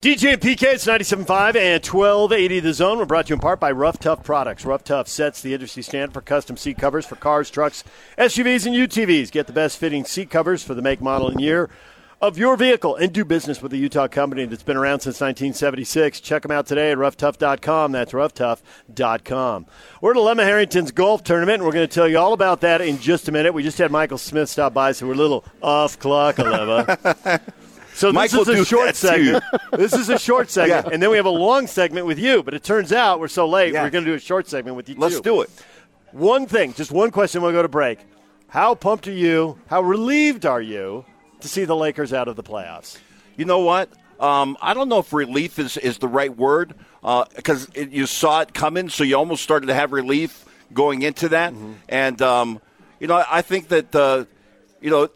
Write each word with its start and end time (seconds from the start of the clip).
DJ 0.00 0.34
and 0.34 0.40
PK, 0.40 0.74
it's 0.74 0.86
97.5 0.86 1.56
and 1.56 1.84
1280 1.84 2.60
The 2.60 2.72
Zone. 2.72 2.98
We're 2.98 3.04
brought 3.04 3.26
to 3.26 3.30
you 3.30 3.34
in 3.34 3.40
part 3.40 3.58
by 3.58 3.72
Rough 3.72 3.98
Tough 3.98 4.22
Products. 4.22 4.64
Rough 4.64 4.84
Tough 4.84 5.08
sets 5.08 5.42
the 5.42 5.52
industry 5.54 5.82
standard 5.82 6.14
for 6.14 6.20
custom 6.20 6.56
seat 6.56 6.78
covers 6.78 7.04
for 7.04 7.16
cars, 7.16 7.50
trucks, 7.50 7.82
SUVs, 8.16 8.64
and 8.64 8.76
UTVs. 8.76 9.32
Get 9.32 9.48
the 9.48 9.52
best 9.52 9.76
fitting 9.76 10.04
seat 10.04 10.30
covers 10.30 10.62
for 10.62 10.74
the 10.74 10.82
make, 10.82 11.00
model, 11.00 11.28
and 11.28 11.40
year 11.40 11.68
of 12.22 12.38
your 12.38 12.56
vehicle 12.56 12.94
and 12.94 13.12
do 13.12 13.24
business 13.24 13.60
with 13.60 13.72
a 13.72 13.76
Utah 13.76 14.06
company 14.06 14.44
that's 14.44 14.62
been 14.62 14.76
around 14.76 15.00
since 15.00 15.20
1976. 15.20 16.20
Check 16.20 16.42
them 16.42 16.52
out 16.52 16.66
today 16.66 16.92
at 16.92 16.98
roughtough.com. 16.98 17.90
That's 17.90 18.12
roughtough.com. 18.12 19.66
We're 20.00 20.12
at 20.12 20.16
Alema 20.16 20.44
Harrington's 20.44 20.92
golf 20.92 21.24
tournament, 21.24 21.56
and 21.56 21.64
we're 21.64 21.72
going 21.72 21.88
to 21.88 21.92
tell 21.92 22.06
you 22.06 22.18
all 22.18 22.34
about 22.34 22.60
that 22.60 22.80
in 22.80 23.00
just 23.00 23.26
a 23.26 23.32
minute. 23.32 23.52
We 23.52 23.64
just 23.64 23.78
had 23.78 23.90
Michael 23.90 24.18
Smith 24.18 24.48
stop 24.48 24.72
by, 24.72 24.92
so 24.92 25.08
we're 25.08 25.14
a 25.14 25.16
little 25.16 25.44
off 25.60 25.98
clock, 25.98 26.36
Alema. 26.36 27.42
So 27.98 28.12
Mike 28.12 28.30
this 28.30 28.46
is 28.46 28.60
a 28.60 28.64
short 28.64 28.94
segment. 28.94 29.42
this 29.72 29.92
is 29.92 30.08
a 30.08 30.20
short 30.20 30.50
segment, 30.56 30.86
Yeah. 30.86 30.92
and 30.92 31.02
then 31.02 31.10
we 31.10 31.16
have 31.16 31.26
a 31.26 31.30
long 31.30 31.66
segment 31.66 32.06
with 32.06 32.16
you. 32.16 32.44
But 32.44 32.54
it 32.54 32.62
turns 32.62 32.92
out 32.92 33.18
we're 33.18 33.26
so 33.26 33.48
late, 33.48 33.72
Yeah. 33.72 33.82
we're 33.82 33.90
going 33.90 34.04
to 34.04 34.10
do 34.12 34.14
a 34.14 34.20
short 34.20 34.48
segment 34.48 34.76
with 34.76 34.88
you. 34.88 34.94
Let's 34.96 35.16
too. 35.16 35.22
do 35.22 35.40
it. 35.42 35.50
One 36.12 36.46
thing, 36.46 36.74
just 36.74 36.92
one 36.92 37.10
question. 37.10 37.42
We'll 37.42 37.50
go 37.50 37.60
to 37.62 37.68
break. 37.68 37.98
How 38.46 38.76
pumped 38.76 39.08
are 39.08 39.12
you? 39.12 39.58
How 39.66 39.82
relieved 39.82 40.46
are 40.46 40.62
you 40.62 41.06
to 41.40 41.48
see 41.48 41.64
the 41.64 41.74
Lakers 41.74 42.12
out 42.12 42.28
of 42.28 42.36
the 42.36 42.42
playoffs? 42.44 42.98
You 43.36 43.46
know 43.46 43.58
what? 43.58 43.90
Um, 44.20 44.56
I 44.62 44.74
don't 44.74 44.88
know 44.88 45.00
if 45.00 45.12
relief 45.12 45.58
is, 45.58 45.76
is 45.76 45.98
the 45.98 46.08
right 46.08 46.34
word 46.36 46.74
because 47.34 47.68
you 47.74 48.06
saw 48.06 48.42
it 48.42 48.54
coming, 48.54 48.90
so 48.90 49.02
you 49.02 49.16
almost 49.16 49.42
started 49.42 49.66
to 49.66 49.74
have 49.74 49.90
relief 49.90 50.44
going 50.72 51.02
into 51.02 51.30
that. 51.30 51.52
And 51.88 52.22
um, 52.22 52.60
you 53.00 53.08
know, 53.08 53.24
I 53.28 53.42
think 53.42 53.68
that 53.68 53.92
uh, 53.92 54.24
you 54.80 54.90
know. 54.90 55.08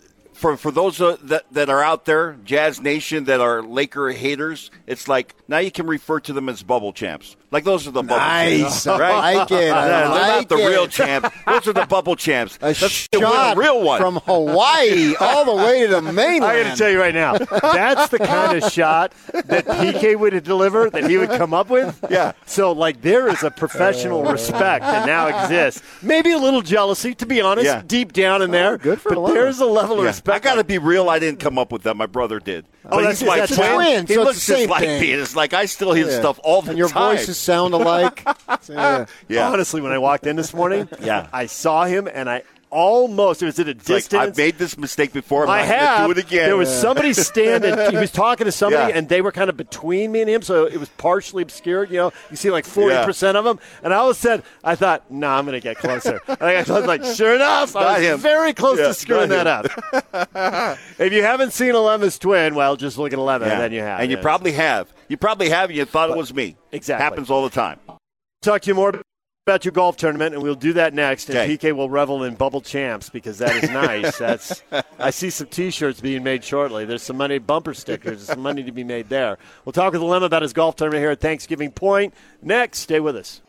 For, 0.43 0.57
for 0.57 0.73
those 0.73 1.01
uh, 1.01 1.19
that, 1.23 1.45
that 1.53 1.71
are 1.71 1.85
out 1.85 2.05
there, 2.05 2.37
Jazz 2.43 2.81
Nation, 2.81 3.27
that 3.27 3.41
are 3.41 3.63
Laker 3.63 4.11
haters, 4.11 4.73
it's 4.89 5.07
like 5.07 5.37
now 5.47 5.59
you 5.59 5.71
can 5.71 5.87
refer 5.87 6.19
to 6.19 6.33
them 6.33 6.49
as 6.49 6.65
bubble 6.65 6.93
champs. 6.93 7.37
Like 7.53 7.65
those 7.65 7.87
are 7.87 7.91
the 7.91 8.03
bubble 8.03 8.17
Nice. 8.17 8.85
champs. 8.85 8.87
I 8.87 8.99
Right? 8.99 9.37
like 9.37 9.51
it. 9.53 9.73
I 9.73 9.89
They're 9.89 10.09
like 10.09 10.21
not 10.29 10.49
the 10.49 10.57
it. 10.57 10.69
real 10.69 10.87
champ. 10.89 11.33
Those 11.47 11.69
are 11.69 11.73
the 11.75 11.87
bubble 11.87 12.17
champs. 12.17 12.59
A 12.63 12.67
Let's 12.67 12.79
shot 13.15 13.57
a 13.57 13.61
real 13.61 13.83
one. 13.83 14.01
from 14.01 14.17
Hawaii 14.17 15.15
all 15.21 15.45
the 15.45 15.55
way 15.63 15.83
to 15.87 15.89
the 16.01 16.03
mainland. 16.13 16.45
I 16.45 16.63
got 16.63 16.71
to 16.73 16.77
tell 16.79 16.91
you 16.91 16.99
right 16.99 17.15
now, 17.15 17.35
that's 17.37 18.09
the 18.11 18.19
kind 18.19 18.63
of 18.63 18.73
shot 18.73 19.13
that 19.33 19.67
PK 19.67 20.19
would 20.19 20.43
deliver, 20.45 20.89
that 20.91 21.09
he 21.09 21.19
would 21.19 21.29
come 21.31 21.53
up 21.55 21.69
with. 21.69 22.03
Yeah. 22.11 22.33
So, 22.47 22.73
like, 22.73 23.03
there 23.03 23.29
is 23.29 23.43
a 23.43 23.51
professional 23.51 24.27
uh. 24.27 24.33
respect 24.33 24.85
that 24.85 25.07
now 25.07 25.27
exists. 25.27 25.83
Maybe 26.03 26.33
a 26.33 26.39
little 26.39 26.63
jealousy, 26.63 27.15
to 27.17 27.27
be 27.27 27.41
honest, 27.41 27.67
Yeah. 27.67 27.83
deep 27.87 28.13
down 28.15 28.41
in 28.43 28.51
there. 28.51 28.73
Oh, 28.73 28.79
good 28.79 29.01
for 29.01 29.15
But 29.15 29.35
there's 29.35 29.61
a 29.61 29.67
level 29.67 29.99
of 29.99 30.05
Yeah. 30.05 30.09
respect. 30.11 30.47
I 30.47 30.49
got 30.49 30.55
to 30.57 30.65
be 30.65 30.79
real. 30.79 31.11
I 31.11 31.19
didn't 31.19 31.41
come 31.41 31.59
up 31.59 31.71
with 31.71 31.83
that. 31.83 31.97
My 31.97 32.07
brother 32.07 32.39
did. 32.39 32.65
Oh, 32.85 32.91
But 32.91 32.97
that's- 32.99 33.21
he's 33.21 33.29
my 33.29 33.37
that's 33.39 33.55
twin. 33.55 33.75
twin, 33.75 34.07
He 34.07 34.15
so 34.15 34.23
looks 34.25 34.47
just 34.47 34.69
like 34.69 34.81
thing. 34.83 35.01
me. 35.03 35.13
It's 35.13 35.37
like 35.37 35.53
I 35.53 35.67
still 35.67 35.93
hear 35.93 36.09
Yeah. 36.09 36.19
stuff 36.19 36.41
all 36.43 36.63
the 36.63 36.71
and 36.71 36.79
your 36.79 36.89
time. 36.89 37.17
voices 37.17 37.39
sound 37.43 37.75
alike. 37.75 38.27
Yeah. 38.69 39.07
yeah. 39.29 39.49
Honestly, 39.51 39.81
when 39.81 39.93
I 39.93 39.99
walked 39.99 40.27
in 40.27 40.37
this 40.37 40.55
morning, 40.55 40.89
Yeah. 41.01 41.27
I 41.33 41.47
saw 41.47 41.85
him 41.85 42.07
and 42.13 42.31
I 42.31 42.43
almost, 42.71 43.43
it 43.43 43.47
was 43.47 43.59
at 43.59 43.67
a 43.67 43.71
It's 43.73 43.89
like, 43.89 43.97
distance. 44.05 44.23
I've 44.23 44.37
made 44.37 44.57
this 44.57 44.79
mistake 44.79 45.13
before. 45.13 45.45
I'm 45.45 45.51
I 45.51 45.59
gonna 45.63 45.75
have. 45.79 46.07
do 46.07 46.11
it 46.13 46.19
again. 46.25 46.47
There 46.47 46.57
was 46.57 46.73
somebody 46.75 47.13
standing. 47.13 47.77
he 47.91 47.97
was 47.99 48.11
talking 48.11 48.45
to 48.47 48.53
somebody, 48.53 48.93
Yeah. 48.93 48.99
and 48.99 49.09
they 49.09 49.21
were 49.21 49.33
kind 49.33 49.51
of 49.51 49.57
between 49.59 50.11
me 50.13 50.21
and 50.23 50.31
him, 50.31 50.43
so 50.43 50.65
it 50.67 50.79
was 50.79 50.89
partially 50.91 51.43
obscured. 51.43 51.91
You 51.91 51.97
know, 51.99 52.13
you 52.31 52.37
see 52.37 52.51
like 52.51 52.65
forty 52.65 52.97
percent 53.05 53.37
of 53.37 53.45
them, 53.45 53.59
and 53.83 53.93
I 53.93 53.97
always 53.99 54.17
said, 54.17 54.43
I 54.65 54.75
thought, 54.75 55.11
no, 55.11 55.27
nah, 55.29 55.39
I'm 55.39 55.45
going 55.45 55.61
to 55.61 55.61
get 55.61 55.77
closer. 55.77 56.21
and 56.29 56.41
I 56.43 56.59
was 56.63 56.87
like, 56.87 57.05
sure 57.05 57.35
enough, 57.35 57.75
I 57.77 57.83
Not 57.85 57.99
was 57.99 58.07
him. 58.09 58.19
very 58.21 58.53
close 58.55 58.79
Yeah, 58.79 58.87
to 58.89 58.95
screwing 58.95 59.29
that 59.31 59.47
up. 59.47 59.67
if 60.99 61.13
you 61.13 61.23
haven't 61.23 61.53
seen 61.53 61.75
Alema's 61.75 62.19
twin, 62.19 62.55
well, 62.55 62.77
just 62.77 62.97
look 62.97 63.13
at 63.13 63.19
Alema, 63.19 63.41
Yeah. 63.47 63.53
and 63.53 63.61
then 63.61 63.73
you 63.73 63.81
have. 63.81 64.01
and 64.01 64.11
you 64.11 64.17
probably 64.19 64.53
have. 64.53 64.91
You 65.13 65.19
probably 65.19 65.51
have. 65.51 65.69
and 65.69 65.77
You 65.77 65.85
thought 65.85 66.09
it 66.09 66.17
was 66.17 66.33
me. 66.33 66.57
Exactly. 66.73 67.05
Happens 67.05 67.31
all 67.31 67.45
the 67.45 67.51
time. 67.51 67.79
talk 68.41 68.63
to 68.63 68.69
you 68.71 68.75
more 68.75 68.95
about 69.47 69.63
your 69.63 69.73
golf 69.73 69.99
tournament, 69.99 70.33
and 70.35 70.43
we'll 70.43 70.55
do 70.55 70.73
that 70.73 70.95
next. 70.95 71.29
And 71.29 71.37
Okay. 71.37 71.59
PK 71.59 71.77
will 71.77 71.91
revel 71.91 72.23
in 72.25 72.35
bubble 72.35 72.63
champs 72.63 73.11
because 73.11 73.37
that 73.37 73.63
is 73.63 73.69
nice. 73.69 74.17
That's 74.19 74.63
I 74.99 75.11
see 75.11 75.29
some 75.29 75.49
T-shirts 75.49 76.01
being 76.01 76.23
made 76.23 76.43
shortly. 76.43 76.87
There's 76.87 77.03
some 77.03 77.19
money, 77.19 77.37
bumper 77.37 77.75
stickers, 77.75 78.21
there's 78.21 78.29
some 78.29 78.41
money 78.41 78.63
to 78.63 78.73
be 78.73 78.85
made 78.85 79.11
there. 79.11 79.37
We'll 79.67 79.75
talk 79.75 79.93
with 79.93 80.01
Alema 80.01 80.25
about 80.25 80.41
his 80.41 80.55
golf 80.55 80.77
tournament 80.77 81.03
here 81.03 81.11
at 81.11 81.21
Thanksgiving 81.21 81.73
Point 81.73 82.15
next. 82.41 82.79
Stay 82.79 82.99
with 82.99 83.15
us. 83.15 83.43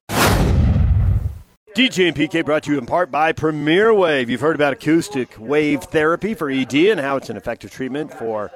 DJ 1.76 2.10
and 2.10 2.16
PK 2.18 2.44
brought 2.44 2.64
to 2.64 2.74
you 2.74 2.78
in 2.78 2.86
part 2.86 3.10
by 3.10 3.32
Premier 3.32 3.94
Wave. 3.94 4.30
You've 4.30 4.42
heard 4.42 4.56
about 4.56 4.74
acoustic 4.74 5.34
wave 5.40 5.82
therapy 5.86 6.34
for 6.34 6.50
ED 6.52 6.74
and 6.76 7.00
how 7.00 7.16
it's 7.16 7.30
an 7.32 7.38
effective 7.38 7.72
treatment 7.72 8.14
for 8.14 8.52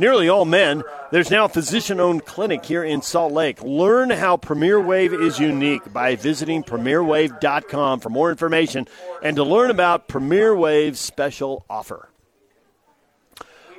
nearly 0.00 0.28
all 0.28 0.44
men. 0.44 0.82
There's 1.12 1.30
now 1.30 1.44
a 1.44 1.48
physician 1.48 2.00
owned 2.00 2.24
clinic 2.24 2.64
here 2.64 2.82
in 2.82 3.02
Salt 3.02 3.32
Lake. 3.32 3.62
Learn 3.62 4.10
how 4.10 4.36
Premier 4.36 4.80
Wave 4.80 5.12
is 5.12 5.38
unique 5.38 5.92
by 5.92 6.16
visiting 6.16 6.64
premierwave.com 6.64 8.00
for 8.00 8.10
more 8.10 8.30
information 8.30 8.88
and 9.22 9.36
to 9.36 9.44
learn 9.44 9.70
about 9.70 10.08
Premier 10.08 10.56
Wave's 10.56 10.98
special 10.98 11.64
offer. 11.68 12.08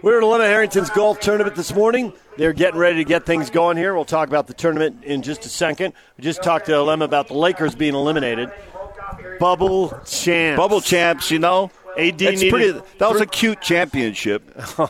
We're 0.02 0.18
at 0.18 0.24
Alema 0.24 0.48
Harrington's 0.48 0.90
golf 0.90 1.20
tournament 1.20 1.56
this 1.56 1.74
morning. 1.76 2.14
They're 2.38 2.54
getting 2.54 2.80
ready 2.80 2.98
to 2.98 3.04
get 3.04 3.26
things 3.26 3.50
going 3.52 3.78
here. 3.78 3.94
We'll 3.94 4.06
talk 4.06 4.30
about 4.30 4.48
the 4.48 4.54
tournament 4.54 5.04
in 5.04 5.22
just 5.22 5.46
a 5.46 5.50
second. 5.50 5.94
We 6.18 6.24
just 6.24 6.42
talked 6.42 6.68
to 6.68 6.72
Alema 6.72 7.04
about 7.04 7.28
the 7.28 7.36
Lakers 7.36 7.76
being 7.76 7.94
eliminated. 7.94 8.52
Bubble 9.40 9.90
champs. 10.06 10.58
Bubble 10.58 10.82
champs. 10.82 11.30
You 11.30 11.40
know. 11.40 11.70
AD 11.98 12.20
needed- 12.20 12.50
pretty. 12.52 12.82
That 12.98 13.12
was 13.12 13.22
a 13.22 13.26
cute 13.28 13.62
championship. 13.62 14.44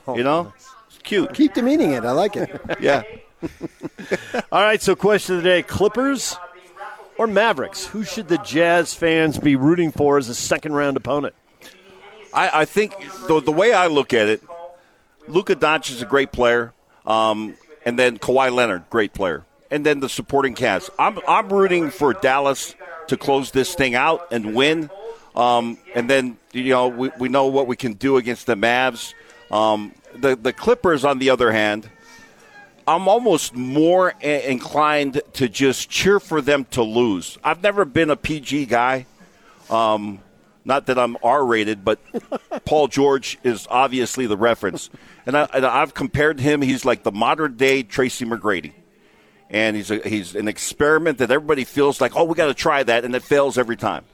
You 0.07 0.23
know. 0.23 0.53
It's 1.01 1.07
cute. 1.07 1.34
Keep 1.34 1.56
demeaning 1.56 1.94
it. 1.94 2.06
I 2.06 2.12
like 2.12 2.35
it. 2.35 2.62
Yeah. 2.79 3.01
All 4.51 4.62
right, 4.62 4.79
so 4.79 4.95
question 4.95 5.38
of 5.38 5.44
the 5.44 5.50
day 5.50 5.63
Clippers 5.63 6.38
or 7.17 7.25
Mavericks? 7.25 7.88
Who 7.88 8.03
should 8.03 8.28
the 8.28 8.38
Jazz 8.38 8.94
fans 8.94 9.40
be 9.40 9.56
rooting 9.56 9.91
for 9.91 10.19
as 10.19 10.29
a 10.29 10.35
second 10.35 10.73
round 10.73 10.97
opponent? 10.97 11.34
I, 12.35 12.61
I 12.61 12.66
think 12.66 12.94
the, 13.28 13.41
the 13.41 13.51
way 13.51 13.73
I 13.73 13.88
look 13.88 14.13
at 14.13 14.28
it, 14.28 14.44
Luka 15.28 15.56
Doncic 15.56 15.90
is 15.90 16.01
a 16.03 16.06
great 16.06 16.31
player, 16.31 16.72
um, 17.07 17.56
and 17.84 17.97
then 17.97 18.19
Kawhi 18.19 18.53
Leonard, 18.53 18.84
great 18.91 19.13
player, 19.13 19.44
and 19.72 19.84
then 19.84 20.01
the 20.01 20.09
supporting 20.09 20.53
cast. 20.53 20.91
I'm 21.00 21.19
I'm 21.28 21.50
rooting 21.50 21.90
for 21.90 22.13
Dallas 22.13 22.75
to 23.07 23.17
close 23.17 23.50
this 23.50 23.73
thing 23.73 23.95
out 23.95 24.31
and 24.31 24.53
win, 24.53 24.91
um, 25.35 25.79
and 25.95 26.07
then 26.07 26.38
you 26.53 26.69
know 26.69 26.90
we, 26.90 27.09
we 27.17 27.28
know 27.28 27.47
what 27.47 27.66
we 27.66 27.75
can 27.75 27.94
do 27.94 28.17
against 28.17 28.45
the 28.45 28.56
Mavs. 28.56 29.16
Um, 29.50 29.94
the 30.16 30.35
the 30.35 30.53
Clippers, 30.53 31.03
on 31.05 31.19
the 31.19 31.29
other 31.29 31.51
hand, 31.51 31.89
I'm 32.88 33.07
almost 33.07 33.55
more 33.55 34.13
i- 34.22 34.25
inclined 34.25 35.22
to 35.33 35.47
just 35.49 35.89
cheer 35.89 36.19
for 36.19 36.41
them 36.41 36.66
to 36.72 36.83
lose. 36.83 37.38
I've 37.44 37.61
never 37.61 37.85
been 37.85 38.09
a 38.09 38.16
PG 38.16 38.66
guy. 38.67 39.05
Um, 39.69 40.19
not 40.66 40.88
that 40.88 40.99
I'm 40.99 41.17
R 41.23 41.45
rated, 41.45 41.83
but 41.83 41.99
Paul 42.66 42.88
George 42.88 43.38
is 43.44 43.67
obviously 43.69 44.27
the 44.27 44.38
reference. 44.38 44.89
And, 45.25 45.38
I, 45.38 45.47
and 45.53 45.66
I've 45.66 45.94
compared 45.94 46.39
him, 46.39 46.61
he's 46.61 46.85
like 46.85 47.03
the 47.03 47.11
modern 47.11 47.55
day 47.57 47.83
Tracy 47.83 48.25
McGrady. 48.25 48.73
And 49.49 49.75
he's, 49.75 49.91
a, 49.91 49.97
he's 50.07 50.35
an 50.35 50.47
experiment 50.47 51.17
that 51.17 51.29
everybody 51.31 51.63
feels 51.66 51.99
like, 51.99 52.16
oh, 52.16 52.23
we 52.23 52.35
got 52.35 52.47
to 52.47 52.53
try 52.53 52.83
that, 52.83 53.03
and 53.03 53.13
it 53.16 53.23
fails 53.23 53.57
every 53.57 53.75
time. 53.75 54.05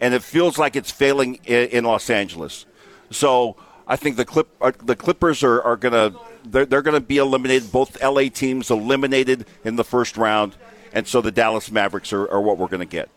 And 0.00 0.12
it 0.12 0.22
feels 0.22 0.58
like 0.58 0.76
it's 0.76 0.90
failing 0.90 1.36
in, 1.46 1.68
in 1.68 1.84
Los 1.84 2.10
Angeles. 2.10 2.66
So 3.10 3.56
I 3.86 3.96
think 3.96 4.16
the 4.16 4.24
clip 4.24 4.48
uh, 4.60 4.72
the 4.82 4.96
Clippers 4.96 5.42
are, 5.42 5.62
are 5.62 5.76
gonna 5.76 6.14
they're, 6.44 6.66
they're 6.66 6.82
gonna 6.82 7.00
be 7.00 7.18
eliminated. 7.18 7.70
Both 7.70 8.02
LA 8.02 8.22
teams 8.28 8.70
eliminated 8.70 9.46
in 9.64 9.76
the 9.76 9.84
first 9.84 10.16
round, 10.16 10.56
and 10.92 11.06
so 11.06 11.20
the 11.20 11.30
Dallas 11.30 11.70
Mavericks 11.70 12.12
are, 12.12 12.28
are 12.30 12.40
what 12.40 12.58
we're 12.58 12.68
gonna 12.68 12.84
get. 12.84 13.08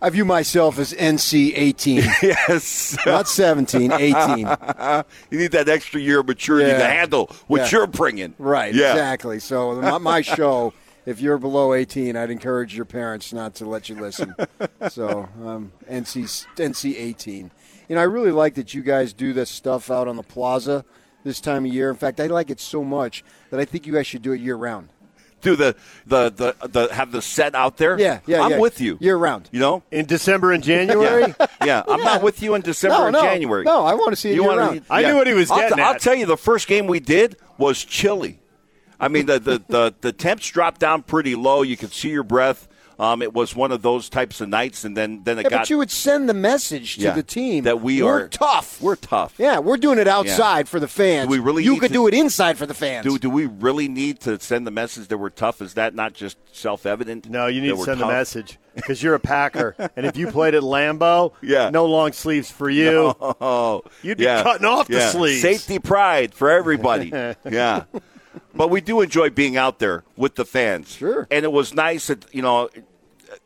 I 0.00 0.10
view 0.10 0.24
myself 0.24 0.80
as 0.80 0.92
NC 0.92 1.52
18, 1.54 1.98
Yes, 2.22 2.96
not 3.06 3.28
17, 3.28 3.92
18. 3.92 4.38
you 5.30 5.38
need 5.38 5.52
that 5.52 5.68
extra 5.68 6.00
year 6.00 6.18
of 6.18 6.26
maturity 6.26 6.70
Yeah. 6.70 6.78
to 6.78 6.84
handle 6.86 7.26
what 7.46 7.60
Yeah. 7.60 7.68
you're 7.70 7.86
bringing. 7.86 8.34
Right, 8.36 8.74
Yeah. 8.74 8.90
exactly. 8.90 9.38
So 9.38 9.80
my, 9.80 9.98
my 9.98 10.20
show, 10.22 10.72
if 11.06 11.20
you're 11.20 11.38
below 11.38 11.72
18, 11.72 12.16
I'd 12.16 12.30
encourage 12.30 12.74
your 12.74 12.84
parents 12.84 13.32
not 13.32 13.54
to 13.56 13.64
let 13.64 13.88
you 13.88 13.94
listen. 13.94 14.34
So 14.90 15.28
um, 15.44 15.70
NC 15.88 16.46
NC 16.56 16.96
18. 16.98 17.52
You 17.92 17.96
know, 17.96 18.00
I 18.00 18.04
really 18.04 18.30
like 18.30 18.54
that 18.54 18.72
you 18.72 18.80
guys 18.80 19.12
do 19.12 19.34
this 19.34 19.50
stuff 19.50 19.90
out 19.90 20.08
on 20.08 20.16
the 20.16 20.22
plaza 20.22 20.82
this 21.24 21.42
time 21.42 21.66
of 21.66 21.74
year. 21.74 21.90
In 21.90 21.96
fact, 21.96 22.20
I 22.20 22.26
like 22.26 22.48
it 22.48 22.58
so 22.58 22.82
much 22.82 23.22
that 23.50 23.60
I 23.60 23.66
think 23.66 23.86
you 23.86 23.92
guys 23.92 24.06
should 24.06 24.22
do 24.22 24.32
it 24.32 24.40
year 24.40 24.56
round. 24.56 24.88
Do 25.42 25.56
the, 25.56 25.76
the 26.06 26.30
the 26.30 26.68
the 26.68 26.94
have 26.94 27.12
the 27.12 27.20
set 27.20 27.54
out 27.54 27.76
there. 27.76 28.00
Yeah, 28.00 28.20
yeah, 28.24 28.40
I'm 28.40 28.52
yeah. 28.52 28.58
with 28.60 28.80
you 28.80 28.96
year 28.98 29.18
round. 29.18 29.50
You 29.52 29.60
know. 29.60 29.82
In 29.90 30.06
December 30.06 30.52
and 30.52 30.64
January? 30.64 31.34
Yeah, 31.38 31.46
yeah. 31.66 31.82
I'm 31.86 32.00
not 32.00 32.22
with 32.22 32.40
you 32.42 32.54
in 32.54 32.62
December 32.62 32.96
No, 32.96 33.04
and 33.08 33.12
no, 33.12 33.20
January. 33.20 33.64
no, 33.64 33.84
I 33.84 33.92
want 33.92 34.12
to 34.12 34.16
see 34.16 34.30
it 34.30 34.36
year 34.36 34.42
wanna- 34.42 34.62
round. 34.62 34.82
I 34.88 35.02
knew 35.02 35.16
what 35.16 35.26
he 35.26 35.34
was 35.34 35.50
I'll, 35.50 35.58
getting 35.58 35.78
I'll 35.80 35.98
tell 35.98 36.14
you, 36.14 36.24
the 36.24 36.38
first 36.38 36.68
game 36.68 36.86
we 36.86 36.98
did 36.98 37.36
was 37.58 37.84
chilly. 37.84 38.40
I 38.98 39.08
mean, 39.08 39.26
the 39.26 39.38
the, 39.38 39.62
the, 39.68 39.94
the 40.00 40.12
temps 40.14 40.48
dropped 40.48 40.80
down 40.80 41.02
pretty 41.02 41.34
low. 41.34 41.60
You 41.60 41.76
could 41.76 41.92
see 41.92 42.08
your 42.08 42.22
breath. 42.22 42.68
Um, 42.98 43.22
it 43.22 43.32
was 43.32 43.54
one 43.56 43.72
of 43.72 43.82
those 43.82 44.08
types 44.08 44.40
of 44.40 44.48
nights, 44.48 44.84
and 44.84 44.96
then 44.96 45.22
then 45.24 45.38
it 45.38 45.44
Yeah, 45.44 45.50
got 45.50 45.58
but 45.62 45.70
you 45.70 45.78
would 45.78 45.90
send 45.90 46.28
the 46.28 46.34
message 46.34 46.96
to 46.96 47.02
Yeah, 47.02 47.12
the 47.12 47.22
team 47.22 47.64
that 47.64 47.80
we 47.80 48.02
we're 48.02 48.28
tough. 48.28 48.80
We're 48.80 48.96
tough. 48.96 49.34
yeah, 49.38 49.58
we're 49.58 49.76
doing 49.76 49.98
it 49.98 50.08
outside 50.08 50.68
for 50.68 50.78
the 50.80 50.88
fans. 50.88 51.26
Do 51.26 51.30
we 51.30 51.38
really 51.38 51.64
You 51.64 51.72
need 51.72 51.80
could 51.80 51.88
to- 51.88 51.94
do 51.94 52.06
it 52.06 52.14
inside 52.14 52.58
for 52.58 52.66
the 52.66 52.74
fans. 52.74 53.04
Do, 53.04 53.18
do 53.18 53.30
we 53.30 53.46
really 53.46 53.88
need 53.88 54.20
to 54.20 54.38
send 54.40 54.66
the 54.66 54.70
message 54.70 55.08
that 55.08 55.18
we're 55.18 55.30
tough? 55.30 55.60
Is 55.62 55.74
that 55.74 55.94
not 55.94 56.12
just 56.14 56.36
self 56.52 56.86
evident? 56.86 57.28
No, 57.28 57.46
you 57.46 57.60
need 57.60 57.68
to 57.68 57.76
we're 57.76 57.84
send 57.86 58.00
the 58.00 58.06
message 58.06 58.58
because 58.74 59.02
you're 59.02 59.14
a 59.14 59.20
Packer, 59.20 59.74
and 59.96 60.06
if 60.06 60.16
you 60.16 60.28
played 60.28 60.54
at 60.54 60.62
Lambeau, 60.62 61.32
Yeah. 61.42 61.70
no 61.70 61.86
long 61.86 62.12
sleeves 62.12 62.50
for 62.50 62.68
you. 62.70 63.14
Oh, 63.20 63.82
You'd 64.02 64.18
be 64.18 64.24
yeah. 64.24 64.42
cutting 64.42 64.66
off 64.66 64.88
the 64.88 64.94
Yeah. 64.98 65.10
sleeves. 65.10 65.42
Safety 65.42 65.78
pride 65.78 66.34
for 66.34 66.50
everybody. 66.50 67.08
yeah. 67.50 67.84
But 68.54 68.68
we 68.68 68.80
do 68.80 69.00
enjoy 69.00 69.30
being 69.30 69.56
out 69.56 69.78
there 69.78 70.04
with 70.16 70.34
the 70.34 70.44
fans. 70.44 70.94
Sure. 70.96 71.26
And 71.30 71.44
it 71.44 71.52
was 71.52 71.74
nice 71.74 72.08
that, 72.08 72.26
you 72.34 72.42
know, 72.42 72.68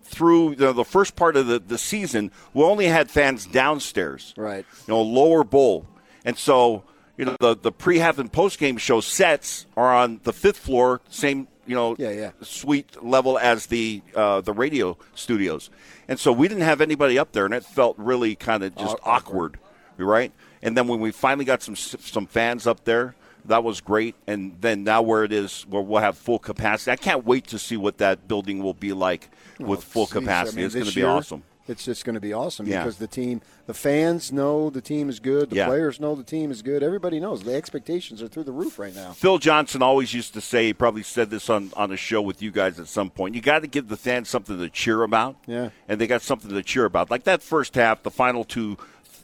through 0.03 0.51
you 0.51 0.57
know, 0.57 0.73
the 0.73 0.85
first 0.85 1.17
part 1.17 1.37
of 1.37 1.47
the, 1.47 1.59
the 1.59 1.79
season, 1.79 2.31
we 2.55 2.63
only 2.65 2.87
had 2.87 3.11
fans 3.11 3.47
downstairs. 3.47 4.35
Right. 4.37 4.65
You 4.87 4.95
know, 4.95 5.03
lower 5.03 5.45
bowl. 5.45 5.87
And 6.25 6.37
so, 6.37 6.83
you 7.17 7.25
know, 7.25 7.37
the, 7.41 7.57
the 7.57 7.73
pre 7.73 7.99
half 7.99 8.19
and 8.19 8.33
post 8.33 8.59
game 8.59 8.77
show 8.77 9.01
sets 9.01 9.67
are 9.77 9.95
on 9.95 10.21
the 10.25 10.33
fifth 10.33 10.59
floor, 10.59 11.01
same, 11.09 11.49
you 11.67 11.75
know, 11.75 11.97
Yeah, 11.99 12.11
yeah. 12.11 12.31
suite 12.43 13.03
level 13.03 13.39
as 13.39 13.67
the 13.67 14.03
uh, 14.15 14.41
the 14.41 14.53
radio 14.53 14.97
studios. 15.15 15.71
And 16.09 16.19
so 16.19 16.33
we 16.33 16.47
didn't 16.49 16.65
have 16.65 16.81
anybody 16.81 17.19
up 17.19 17.33
there, 17.33 17.45
and 17.45 17.55
it 17.55 17.65
felt 17.65 17.97
really 17.99 18.37
kind 18.37 18.63
of 18.63 18.77
just 18.77 18.97
awkward, 19.03 19.59
right? 19.97 20.33
And 20.63 20.77
then 20.77 20.89
when 20.89 21.01
we 21.01 21.11
finally 21.11 21.45
got 21.45 21.63
some 21.63 21.75
some 21.77 22.27
fans 22.27 22.67
up 22.67 22.85
there, 22.85 23.15
that 23.49 23.65
was 23.65 23.81
great. 23.81 24.15
And 24.27 24.57
then 24.61 24.85
now 24.85 25.03
where 25.03 25.25
it 25.25 25.33
is, 25.33 25.63
where 25.69 25.83
we'll 25.83 26.01
have 26.03 26.17
full 26.19 26.39
capacity, 26.39 26.91
I 26.91 26.97
can't 26.97 27.25
wait 27.25 27.47
to 27.49 27.59
see 27.59 27.77
what 27.77 27.99
that 27.99 28.29
building 28.29 28.63
will 28.63 28.75
be 28.75 28.93
like 28.93 29.31
with 29.59 29.83
full 29.85 30.07
Jeez, 30.07 30.11
I 30.11 30.21
capacity. 30.21 30.57
mean, 30.59 30.67
it's 30.67 30.75
going 30.75 30.87
to 30.87 30.95
be 30.95 31.01
year, 31.01 31.09
awesome. 31.11 31.43
It's 31.69 31.85
just 31.85 32.05
going 32.05 32.15
to 32.15 32.21
be 32.21 32.33
awesome 32.33 32.67
Yeah. 32.69 32.85
because 32.85 32.99
the 32.99 33.09
team, 33.09 33.41
the 33.67 33.75
fans 33.75 34.31
know 34.31 34.71
the 34.71 34.81
team 34.81 35.09
is 35.09 35.19
good. 35.19 35.51
The 35.51 35.57
Yeah. 35.57 35.67
players 35.67 35.99
know 35.99 36.15
the 36.15 36.23
team 36.23 36.53
is 36.53 36.63
good. 36.63 36.81
Everybody 36.81 37.19
knows 37.19 37.43
the 37.43 37.55
expectations 37.57 38.23
are 38.23 38.29
through 38.29 38.45
the 38.45 38.53
roof 38.53 38.79
right 38.79 38.95
now. 38.95 39.11
Phil 39.11 39.39
Johnson 39.39 39.83
always 39.83 40.15
used 40.15 40.33
to 40.35 40.41
say, 40.41 40.67
he 40.67 40.73
probably 40.73 41.03
said 41.03 41.29
this 41.29 41.51
on, 41.51 41.73
on 41.77 41.91
a 41.91 41.97
show 41.97 42.23
with 42.23 42.41
you 42.41 42.53
guys 42.53 42.79
at 42.79 42.87
some 42.87 43.11
point. 43.11 43.35
You 43.35 43.41
got 43.41 43.63
to 43.63 43.67
give 43.67 43.89
the 43.89 43.97
fans 43.97 44.29
something 44.29 44.57
to 44.59 44.71
cheer 44.71 45.03
about. 45.03 45.39
Yeah. 45.49 45.71
And 45.89 46.01
they 46.01 46.07
got 46.07 46.23
something 46.23 46.51
to 46.53 46.63
cheer 46.63 46.85
about. 46.85 47.11
Like 47.11 47.25
that 47.25 47.43
first 47.43 47.75
half, 47.75 48.05
the 48.05 48.13
final 48.13 48.45
two, 48.45 48.77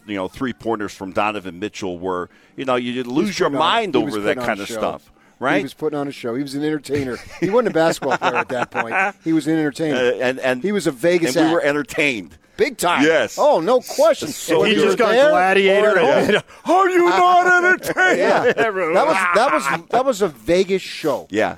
you 0.06 0.14
know, 0.16 0.28
three 0.28 0.52
pointers 0.52 0.92
from 0.92 1.12
Donovan 1.12 1.58
Mitchell 1.58 1.98
were, 1.98 2.28
you 2.56 2.64
know, 2.64 2.76
you 2.76 3.02
lose 3.04 3.38
your 3.38 3.48
putting 3.50 3.60
on- 3.62 3.66
mind 3.68 3.96
over 3.96 4.20
that 4.20 4.36
kind 4.38 4.60
of 4.60 4.66
show. 4.68 4.74
stuff, 4.74 5.12
Right? 5.38 5.56
He 5.58 5.62
was 5.64 5.74
putting 5.74 5.98
on 5.98 6.06
a 6.08 6.12
show. 6.12 6.34
He 6.36 6.42
was 6.42 6.54
an 6.54 6.62
entertainer. 6.64 7.16
he 7.40 7.50
wasn't 7.50 7.68
a 7.68 7.74
basketball 7.74 8.16
player 8.18 8.36
at 8.36 8.48
that 8.50 8.70
point. 8.70 8.94
He 9.24 9.32
was 9.32 9.46
an 9.48 9.54
entertainer. 9.54 9.96
Uh, 9.96 10.12
and, 10.20 10.38
and 10.38 10.62
he 10.62 10.70
was 10.72 10.86
a 10.86 10.92
Vegas 10.92 11.34
and 11.36 11.46
we 11.46 11.54
act. 11.54 11.54
were 11.54 11.68
entertained. 11.68 12.38
big 12.56 12.76
time. 12.76 13.02
Yes. 13.02 13.36
Oh, 13.38 13.60
no 13.60 13.80
question. 13.80 14.28
So 14.32 14.62
he 14.62 14.74
you 14.74 14.82
just 14.82 14.98
got 14.98 15.12
gladiator. 15.30 15.88
or 15.94 15.98
at 15.98 16.26
home. 16.26 16.34
And, 16.36 16.44
Are 16.64 16.88
you 16.90 17.08
not 17.08 17.64
entertained? 17.64 18.18
Yeah, 18.18 18.52
that 18.52 18.72
was 18.74 19.16
that 19.34 19.52
was 19.52 19.86
that 19.90 20.04
was 20.04 20.22
a 20.22 20.28
Vegas 20.28 20.82
show. 20.82 21.26
Yeah. 21.30 21.56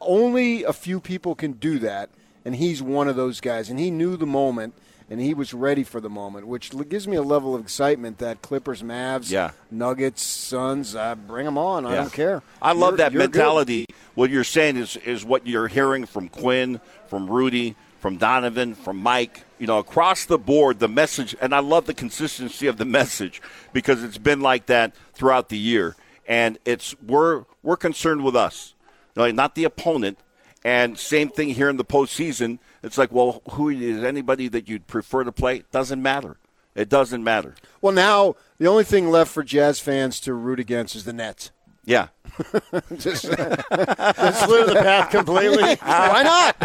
Only 0.00 0.62
a 0.62 0.72
few 0.72 1.00
people 1.00 1.34
can 1.34 1.52
do 1.52 1.78
that, 1.80 2.10
and 2.44 2.54
he's 2.54 2.82
one 2.82 3.08
of 3.08 3.16
those 3.16 3.40
guys. 3.40 3.68
And 3.70 3.80
he 3.80 3.90
knew 3.90 4.16
the 4.16 4.26
moment, 4.26 4.74
and 5.14 5.22
he 5.22 5.32
was 5.32 5.54
ready 5.54 5.84
for 5.84 6.00
the 6.00 6.10
moment, 6.10 6.44
which 6.48 6.72
gives 6.88 7.06
me 7.06 7.14
a 7.16 7.22
level 7.22 7.54
of 7.54 7.60
excitement 7.62 8.18
that 8.18 8.42
Clippers, 8.42 8.82
Mavs, 8.82 9.30
Yeah. 9.30 9.52
Nuggets, 9.70 10.22
Suns, 10.24 10.96
uh, 10.96 11.14
bring 11.14 11.44
them 11.44 11.56
on. 11.56 11.86
I 11.86 11.94
don't 11.94 12.12
care. 12.12 12.42
I 12.60 12.72
love 12.72 12.94
You're- 12.94 12.96
that 12.98 13.12
you're 13.12 13.22
good. 13.22 13.34
mentality. 13.36 13.86
What 14.16 14.30
you're 14.30 14.42
saying 14.42 14.76
is 14.76 14.96
is 14.96 15.24
what 15.24 15.46
you're 15.46 15.68
hearing 15.68 16.04
from 16.04 16.28
Quinn, 16.28 16.80
from 17.06 17.30
Rudy, 17.30 17.76
from 18.00 18.16
Donovan, 18.16 18.74
from 18.74 18.96
Mike. 18.96 19.44
You 19.60 19.68
know, 19.68 19.78
across 19.78 20.24
the 20.24 20.36
board, 20.36 20.80
the 20.80 20.88
message, 20.88 21.36
and 21.40 21.54
I 21.54 21.60
love 21.60 21.86
the 21.86 21.94
consistency 21.94 22.66
of 22.66 22.76
the 22.76 22.84
message 22.98 23.40
because 23.72 24.02
it's 24.02 24.18
been 24.18 24.40
like 24.40 24.66
that 24.66 24.94
throughout 25.14 25.48
the 25.48 25.56
year. 25.58 25.94
And 26.26 26.58
it's 26.64 26.96
we're 27.00 27.44
we're 27.62 27.76
concerned 27.76 28.24
with 28.24 28.34
us, 28.34 28.74
like, 29.14 29.34
not 29.36 29.54
the 29.54 29.62
opponent. 29.62 30.18
And 30.64 30.98
same 30.98 31.28
thing 31.28 31.50
here 31.50 31.68
in 31.68 31.76
the 31.76 31.84
postseason. 31.84 32.58
It's 32.82 32.96
like, 32.96 33.12
well, 33.12 33.42
who 33.50 33.68
is 33.68 34.02
anybody 34.02 34.48
that 34.48 34.68
you'd 34.68 34.86
prefer 34.86 35.22
to 35.24 35.32
play? 35.32 35.64
Doesn't 35.70 36.00
matter. 36.00 36.38
It 36.74 36.88
doesn't 36.88 37.22
matter. 37.22 37.54
Well, 37.82 37.92
now 37.92 38.34
the 38.58 38.66
only 38.66 38.84
thing 38.84 39.10
left 39.10 39.30
for 39.30 39.42
Jazz 39.42 39.78
fans 39.78 40.18
to 40.20 40.32
root 40.34 40.58
against 40.58 40.96
is 40.96 41.04
the 41.04 41.12
Nets. 41.12 41.50
Yeah. 41.84 42.08
Just, 42.96 43.22
Slid 43.26 43.36
the 43.68 44.80
path 44.82 45.10
completely. 45.10 45.74
why 45.82 46.22
not? 46.22 46.58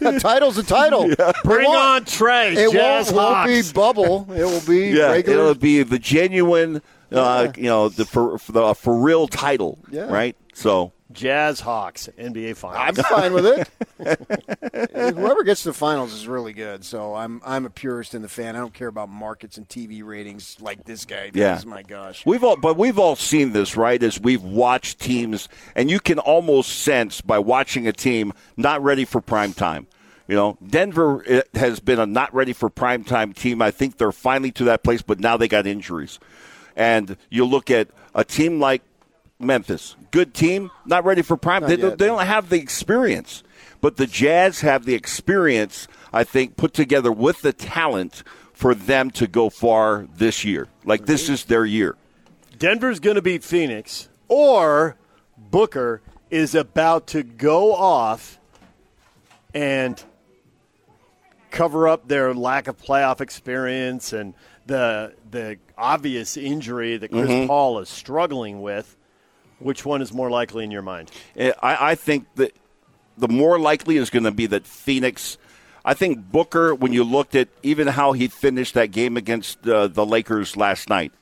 the 0.00 0.18
title's 0.20 0.56
a 0.58 0.62
title. 0.62 1.12
Bring 1.44 1.66
won't- 1.66 1.78
on 1.80 2.04
Trey. 2.04 2.52
It 2.54 2.72
Jazz 2.72 3.12
won't, 3.12 3.34
won't 3.34 3.46
be 3.48 3.62
bubble. 3.72 4.28
It 4.32 4.44
will 4.44 4.60
be 4.66 4.90
Yeah, 4.96 5.10
regular. 5.10 5.40
it'll 5.40 5.54
be 5.56 5.82
the 5.82 5.98
genuine, 5.98 6.82
uh, 7.12 7.48
you 7.56 7.64
know, 7.64 7.88
the 7.88 8.04
for, 8.04 8.38
for 8.38 8.52
the 8.52 8.74
for 8.74 8.96
real 8.98 9.26
title, 9.26 9.78
Yeah. 9.90 10.02
right? 10.04 10.36
So 10.54 10.92
Jazz 11.12 11.60
Hawks 11.60 12.08
NBA 12.18 12.56
Finals. 12.56 12.98
I'm 12.98 13.04
fine 13.04 13.32
with 13.32 13.46
it. 13.46 13.68
Whoever 15.16 15.42
gets 15.42 15.62
to 15.64 15.70
the 15.70 15.74
finals 15.74 16.12
is 16.12 16.26
really 16.28 16.52
good. 16.52 16.84
So 16.84 17.14
I'm 17.14 17.40
I'm 17.44 17.66
a 17.66 17.70
purist 17.70 18.14
in 18.14 18.22
the 18.22 18.28
fan. 18.28 18.54
I 18.56 18.60
don't 18.60 18.72
care 18.74 18.88
about 18.88 19.08
markets 19.08 19.56
and 19.58 19.68
TV 19.68 20.04
ratings 20.04 20.56
like 20.60 20.84
this 20.84 21.04
guy 21.04 21.30
Yeah. 21.34 21.54
does. 21.54 21.66
My 21.66 21.82
gosh. 21.82 22.24
we've 22.24 22.44
all, 22.44 22.56
but 22.56 22.76
we've 22.76 22.98
all 22.98 23.16
seen 23.16 23.52
this, 23.52 23.76
right? 23.76 24.00
As 24.02 24.20
we've 24.20 24.42
watched 24.42 25.00
teams, 25.00 25.48
and 25.74 25.90
you 25.90 26.00
can 26.00 26.18
almost 26.18 26.80
sense 26.80 27.20
by 27.20 27.38
watching 27.38 27.86
a 27.88 27.92
team 27.92 28.32
not 28.56 28.82
ready 28.82 29.04
for 29.04 29.20
prime 29.20 29.52
time. 29.52 29.86
You 30.28 30.36
know, 30.36 30.58
Denver 30.64 31.24
eh, 31.26 31.42
has 31.54 31.80
been 31.80 31.98
a 31.98 32.06
not 32.06 32.32
ready 32.32 32.52
for 32.52 32.70
prime 32.70 33.02
time 33.02 33.32
team. 33.32 33.60
I 33.60 33.72
think 33.72 33.98
they're 33.98 34.12
finally 34.12 34.52
to 34.52 34.64
that 34.64 34.84
place, 34.84 35.02
but 35.02 35.18
now 35.18 35.36
they 35.36 35.48
got 35.48 35.66
injuries. 35.66 36.20
And 36.76 37.16
you 37.30 37.44
look 37.44 37.68
at 37.70 37.88
a 38.14 38.24
team 38.24 38.60
like 38.60 38.82
Memphis, 39.40 39.96
good 40.10 40.34
team, 40.34 40.70
not 40.86 41.04
ready 41.04 41.22
for 41.22 41.36
prime. 41.36 41.62
They, 41.62 41.76
they 41.76 41.96
don't 41.96 42.26
have 42.26 42.48
the 42.48 42.58
experience, 42.58 43.42
but 43.80 43.96
the 43.96 44.06
Jazz 44.06 44.60
have 44.60 44.84
the 44.84 44.94
experience. 44.94 45.88
I 46.12 46.24
think 46.24 46.56
put 46.56 46.74
together 46.74 47.12
with 47.12 47.42
the 47.42 47.52
talent 47.52 48.22
for 48.52 48.74
them 48.74 49.10
to 49.12 49.26
go 49.26 49.48
far 49.48 50.06
this 50.16 50.44
year. 50.44 50.68
Like 50.84 51.06
this 51.06 51.28
is 51.28 51.44
their 51.46 51.64
year. 51.64 51.96
Denver's 52.58 53.00
going 53.00 53.16
to 53.16 53.22
beat 53.22 53.42
Phoenix, 53.42 54.08
or 54.28 54.96
Booker 55.38 56.02
is 56.30 56.54
about 56.54 57.06
to 57.08 57.22
go 57.22 57.72
off 57.74 58.38
and 59.54 60.02
cover 61.50 61.88
up 61.88 62.06
their 62.06 62.34
lack 62.34 62.68
of 62.68 62.76
playoff 62.76 63.20
experience 63.20 64.12
and 64.12 64.34
the 64.66 65.14
the 65.30 65.58
obvious 65.76 66.36
injury 66.36 66.96
that 66.96 67.10
Chris 67.10 67.28
mm-hmm. 67.28 67.46
Paul 67.46 67.80
is 67.80 67.88
struggling 67.88 68.62
with. 68.62 68.96
Which 69.60 69.84
one 69.84 70.02
is 70.02 70.12
more 70.12 70.30
likely 70.30 70.64
in 70.64 70.70
your 70.70 70.82
mind? 70.82 71.10
Eh, 71.36 71.52
I, 71.62 71.92
I 71.92 71.94
think 71.94 72.26
that 72.36 72.52
the 73.16 73.28
more 73.28 73.58
likely 73.58 73.96
is 73.96 74.10
going 74.10 74.24
to 74.24 74.30
be 74.30 74.46
that 74.46 74.66
Phoenix. 74.66 75.38
I 75.84 75.94
think 75.94 76.30
Booker, 76.30 76.74
when 76.74 76.92
you 76.92 77.04
looked 77.04 77.34
at 77.34 77.48
even 77.62 77.86
how 77.86 78.12
he 78.12 78.28
finished 78.28 78.74
that 78.74 78.90
game 78.90 79.16
against 79.16 79.66
uh, 79.68 79.86
the 79.86 80.04
Lakers 80.04 80.56
last 80.56 80.88
night, 80.88 81.12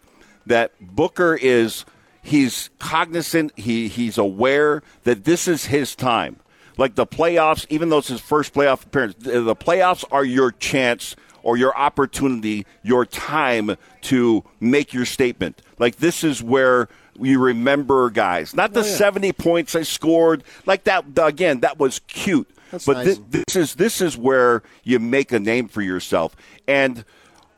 that 0.47 0.73
Booker 0.81 1.35
is 1.35 1.85
he's 2.23 2.71
cognizant, 2.79 3.53
he 3.57 3.89
he's 3.89 4.19
aware 4.19 4.83
that 5.05 5.25
this 5.25 5.49
is 5.49 5.67
his 5.67 5.95
time. 5.95 6.37
Like 6.77 6.95
the 6.95 7.07
playoffs, 7.07 7.67
even 7.71 7.89
though 7.89 7.99
it's 7.99 8.09
his 8.09 8.21
first 8.21 8.55
playoff 8.55 8.85
appearance, 8.85 9.17
the 9.19 9.41
the 9.41 9.57
playoffs 9.57 10.05
are 10.11 10.25
your 10.25 10.53
chance 10.53 11.17
or 11.43 11.57
your 11.57 11.77
opportunity, 11.77 12.67
your 12.83 13.07
time 13.07 13.77
to 14.03 14.45
make 14.61 14.93
your 14.93 15.07
statement. 15.07 15.63
Like 15.79 15.97
this 15.97 16.23
is 16.23 16.43
where 16.43 16.89
you 17.21 17.39
remember 17.39 18.11
guys, 18.11 18.55
not 18.55 18.73
the 18.73 18.85
70 18.85 19.33
points 19.33 19.75
I 19.75 19.83
scored, 19.83 20.45
like 20.67 20.85
that 20.85 21.05
again, 21.17 21.61
that 21.61 21.79
was 21.79 22.01
cute. 22.01 22.49
That's 22.71 22.85
but 22.85 22.99
nice. 22.99 23.17
thi- 23.17 23.45
this 23.47 23.57
is 23.57 23.75
this 23.77 24.01
is 24.01 24.17
where 24.17 24.63
you 24.85 24.99
make 24.99 25.33
a 25.33 25.39
name 25.39 25.69
for 25.69 25.81
yourself. 25.83 26.37
And 26.67 27.05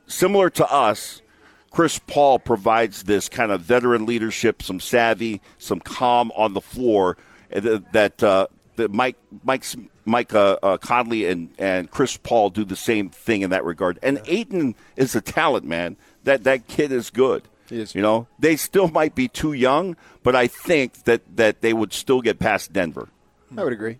similar 0.06 0.50
to 0.50 0.70
us, 0.70 1.22
Chris 1.70 1.98
Paul 1.98 2.38
provides 2.38 3.04
this 3.04 3.28
kind 3.28 3.52
of 3.52 3.60
veteran 3.60 4.06
leadership, 4.06 4.62
some 4.62 4.80
savvy, 4.80 5.40
some 5.58 5.80
calm 5.80 6.32
on 6.36 6.54
the 6.54 6.60
floor 6.60 7.16
uh, 7.54 7.60
that 7.60 7.92
that, 7.92 8.22
uh, 8.22 8.46
that 8.76 8.92
Mike 8.92 9.16
Mike's, 9.44 9.76
Mike 10.04 10.34
uh, 10.34 10.58
uh, 10.62 10.76
Conley 10.78 11.26
and, 11.26 11.50
and 11.58 11.90
Chris 11.90 12.16
Paul 12.16 12.50
do 12.50 12.64
the 12.64 12.76
same 12.76 13.08
thing 13.08 13.42
in 13.42 13.50
that 13.50 13.64
regard. 13.64 13.98
And 14.02 14.20
Ayton 14.26 14.74
is 14.96 15.14
a 15.14 15.20
talent, 15.20 15.64
man. 15.64 15.96
That 16.24 16.44
that 16.44 16.66
kid 16.66 16.92
is 16.92 17.10
good. 17.10 17.42
You 17.70 18.02
know, 18.02 18.26
they 18.38 18.56
still 18.56 18.88
might 18.88 19.14
be 19.14 19.28
too 19.28 19.52
young, 19.52 19.96
but 20.22 20.34
I 20.36 20.46
think 20.46 21.04
that, 21.04 21.36
that 21.36 21.60
they 21.60 21.72
would 21.72 21.92
still 21.92 22.20
get 22.20 22.38
past 22.38 22.72
Denver. 22.72 23.08
I 23.56 23.64
would 23.64 23.72
agree. 23.72 23.98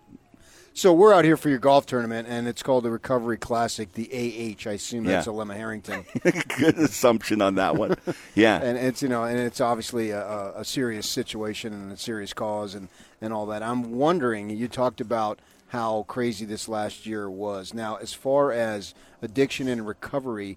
So 0.72 0.92
we're 0.94 1.12
out 1.12 1.24
here 1.24 1.36
for 1.36 1.48
your 1.48 1.58
golf 1.58 1.84
tournament, 1.84 2.28
and 2.28 2.46
it's 2.46 2.62
called 2.62 2.84
the 2.84 2.90
Recovery 2.90 3.36
Classic, 3.36 3.92
the 3.92 4.08
AH. 4.12 4.68
I 4.70 4.74
assume 4.74 5.04
that's 5.04 5.26
Yeah. 5.26 5.32
Alema 5.32 5.54
Harrington, 5.56 6.04
good 6.58 6.78
assumption 6.78 7.42
on 7.42 7.56
that 7.56 7.76
one. 7.76 7.96
Yeah. 8.34 8.62
and 8.62 8.78
it's 8.78 9.02
you 9.02 9.08
know, 9.08 9.24
and 9.24 9.38
it's 9.38 9.60
obviously 9.60 10.10
a, 10.10 10.24
a, 10.24 10.60
a 10.60 10.64
serious 10.64 11.06
situation 11.08 11.72
and 11.72 11.90
a 11.92 11.96
serious 11.96 12.32
cause, 12.32 12.74
and 12.76 12.88
and 13.20 13.32
all 13.32 13.46
that. 13.46 13.62
I'm 13.62 13.92
wondering. 13.92 14.48
You 14.50 14.68
talked 14.68 15.00
about 15.00 15.40
how 15.68 16.04
crazy 16.08 16.44
this 16.46 16.68
last 16.68 17.04
year 17.04 17.28
was. 17.28 17.74
Now, 17.74 17.96
as 17.96 18.12
far 18.14 18.52
as 18.52 18.94
addiction 19.20 19.68
and 19.68 19.86
recovery, 19.86 20.56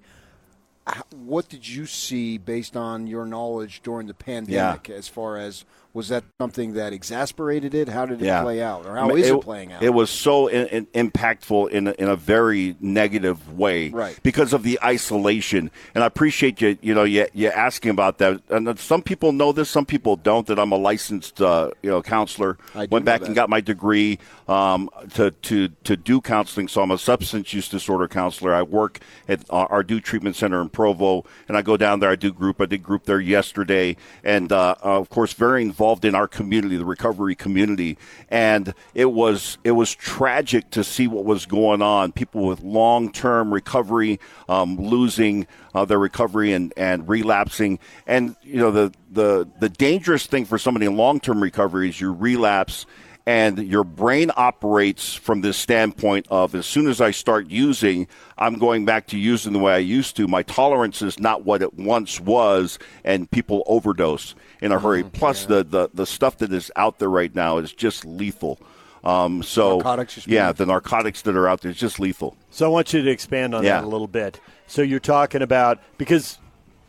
what 1.15 1.47
did 1.49 1.67
you 1.67 1.85
see 1.85 2.37
based 2.37 2.75
on 2.75 3.07
your 3.07 3.25
knowledge 3.25 3.81
during 3.83 4.07
the 4.07 4.13
pandemic 4.13 4.87
yeah. 4.87 4.95
as 4.95 5.07
far 5.07 5.37
as 5.37 5.65
was 5.93 6.07
that 6.07 6.23
something 6.41 6.73
that 6.73 6.91
exasperated 6.91 7.75
it? 7.75 7.87
How 7.87 8.07
did 8.07 8.19
it 8.19 8.25
yeah. 8.25 8.41
play 8.41 8.63
out, 8.63 8.87
or 8.87 8.95
how 8.95 9.15
is 9.15 9.27
it, 9.27 9.35
it, 9.35 9.41
playing 9.41 9.71
out? 9.71 9.83
It 9.83 9.91
was 9.91 10.09
so 10.09 10.47
in, 10.47 10.65
in, 10.67 11.11
impactful 11.11 11.69
in 11.69 11.87
a, 11.87 11.91
in 11.91 12.09
a 12.09 12.15
very 12.15 12.75
negative 12.79 13.55
way, 13.55 13.89
right? 13.89 14.19
Because 14.23 14.53
of 14.53 14.63
the 14.63 14.79
isolation. 14.83 15.69
And 15.93 16.03
I 16.03 16.07
appreciate 16.07 16.61
you, 16.61 16.79
you 16.81 16.95
know, 16.95 17.03
you, 17.03 17.27
you 17.33 17.49
asking 17.49 17.91
about 17.91 18.17
that. 18.17 18.41
And 18.49 18.79
some 18.79 19.03
people 19.03 19.33
know 19.33 19.51
this, 19.51 19.69
some 19.69 19.85
people 19.85 20.15
don't. 20.15 20.47
That 20.47 20.57
I'm 20.57 20.71
a 20.71 20.77
licensed, 20.77 21.39
uh, 21.39 21.69
you 21.83 21.91
know, 21.91 22.01
counselor. 22.01 22.57
I 22.73 22.87
Went 22.87 23.05
back 23.05 23.21
and 23.21 23.35
got 23.35 23.49
my 23.49 23.61
degree 23.61 24.17
um, 24.47 24.89
to 25.13 25.29
to 25.29 25.67
to 25.83 25.95
do 25.95 26.21
counseling. 26.21 26.69
So 26.69 26.81
I'm 26.81 26.89
a 26.89 26.97
substance 26.97 27.53
use 27.53 27.69
disorder 27.69 28.07
counselor. 28.07 28.55
I 28.55 28.63
work 28.63 28.99
at 29.27 29.47
Ardu 29.47 30.03
Treatment 30.03 30.35
Center 30.35 30.59
in 30.59 30.69
Provo, 30.69 31.23
and 31.47 31.55
I 31.55 31.61
go 31.61 31.77
down 31.77 31.99
there. 31.99 32.09
I 32.09 32.15
do 32.15 32.33
group. 32.33 32.59
I 32.59 32.65
did 32.65 32.81
group 32.81 33.03
there 33.03 33.19
yesterday, 33.19 33.95
and 34.23 34.51
uh, 34.51 34.73
of 34.81 35.09
course, 35.11 35.33
very 35.33 35.61
involved 35.61 35.82
involved 35.83 36.05
in 36.05 36.15
our 36.15 36.29
community, 36.29 36.77
the 36.77 36.85
recovery 36.85 37.35
community, 37.35 37.97
and 38.29 38.73
it 38.93 39.11
was 39.11 39.57
it 39.65 39.71
was 39.71 39.93
tragic 39.93 40.69
to 40.69 40.81
see 40.81 41.07
what 41.07 41.25
was 41.25 41.45
going 41.45 41.81
on. 41.81 42.13
People 42.13 42.45
with 42.45 42.63
long 42.63 43.11
term 43.11 43.53
recovery 43.53 44.17
um, 44.47 44.77
losing 44.77 45.45
uh, 45.75 45.83
their 45.83 45.99
recovery 45.99 46.53
and, 46.53 46.71
and 46.77 47.05
relapsing, 47.09 47.79
and 48.07 48.37
you 48.43 48.61
know 48.61 48.71
the 48.71 48.93
the 49.11 49.45
the 49.59 49.67
dangerous 49.67 50.25
thing 50.25 50.45
for 50.45 50.57
somebody 50.57 50.85
in 50.85 50.95
long 50.95 51.19
term 51.19 51.43
recovery 51.43 51.89
is 51.89 51.99
you 51.99 52.13
relapse 52.13 52.85
and 53.25 53.57
your 53.59 53.83
brain 53.83 54.31
operates 54.35 55.13
from 55.13 55.41
this 55.41 55.57
standpoint 55.57 56.27
of 56.29 56.55
as 56.55 56.65
soon 56.65 56.87
as 56.87 56.99
I 56.99 57.11
start 57.11 57.47
using, 57.47 58.07
I'm 58.37 58.59
going 58.59 58.83
back 58.83 59.07
to 59.07 59.17
using 59.17 59.53
the 59.53 59.59
way 59.59 59.73
I 59.73 59.77
used 59.77 60.17
to. 60.17 60.27
My 60.27 60.43
tolerance 60.43 61.01
is 61.01 61.19
not 61.19 61.45
what 61.45 61.61
it 61.61 61.73
once 61.75 62.19
was, 62.19 62.79
and 63.03 63.31
people 63.31 63.63
overdose 63.65 64.35
in 64.61 64.71
a 64.71 64.79
hurry. 64.79 65.03
Mm-hmm. 65.03 65.17
Plus, 65.17 65.43
yeah. 65.43 65.57
the, 65.57 65.63
the, 65.63 65.89
the 65.93 66.05
stuff 66.05 66.37
that 66.39 66.51
is 66.51 66.71
out 66.75 66.99
there 66.99 67.09
right 67.09 67.33
now 67.33 67.59
is 67.59 67.71
just 67.71 68.03
lethal. 68.03 68.59
Um, 69.05 69.43
so, 69.43 69.81
yeah, 70.25 70.53
the 70.53 70.65
narcotics 70.65 71.23
that 71.23 71.35
are 71.35 71.47
out 71.47 71.61
there 71.61 71.71
is 71.71 71.77
just 71.77 71.99
lethal. 71.99 72.37
So, 72.51 72.65
I 72.65 72.69
want 72.69 72.93
you 72.93 73.01
to 73.01 73.09
expand 73.09 73.53
on 73.53 73.63
yeah. 73.63 73.81
that 73.81 73.83
a 73.85 73.87
little 73.87 74.07
bit. 74.07 74.39
So, 74.67 74.81
you're 74.81 75.01
talking 75.01 75.41
about 75.41 75.79
because 75.97 76.39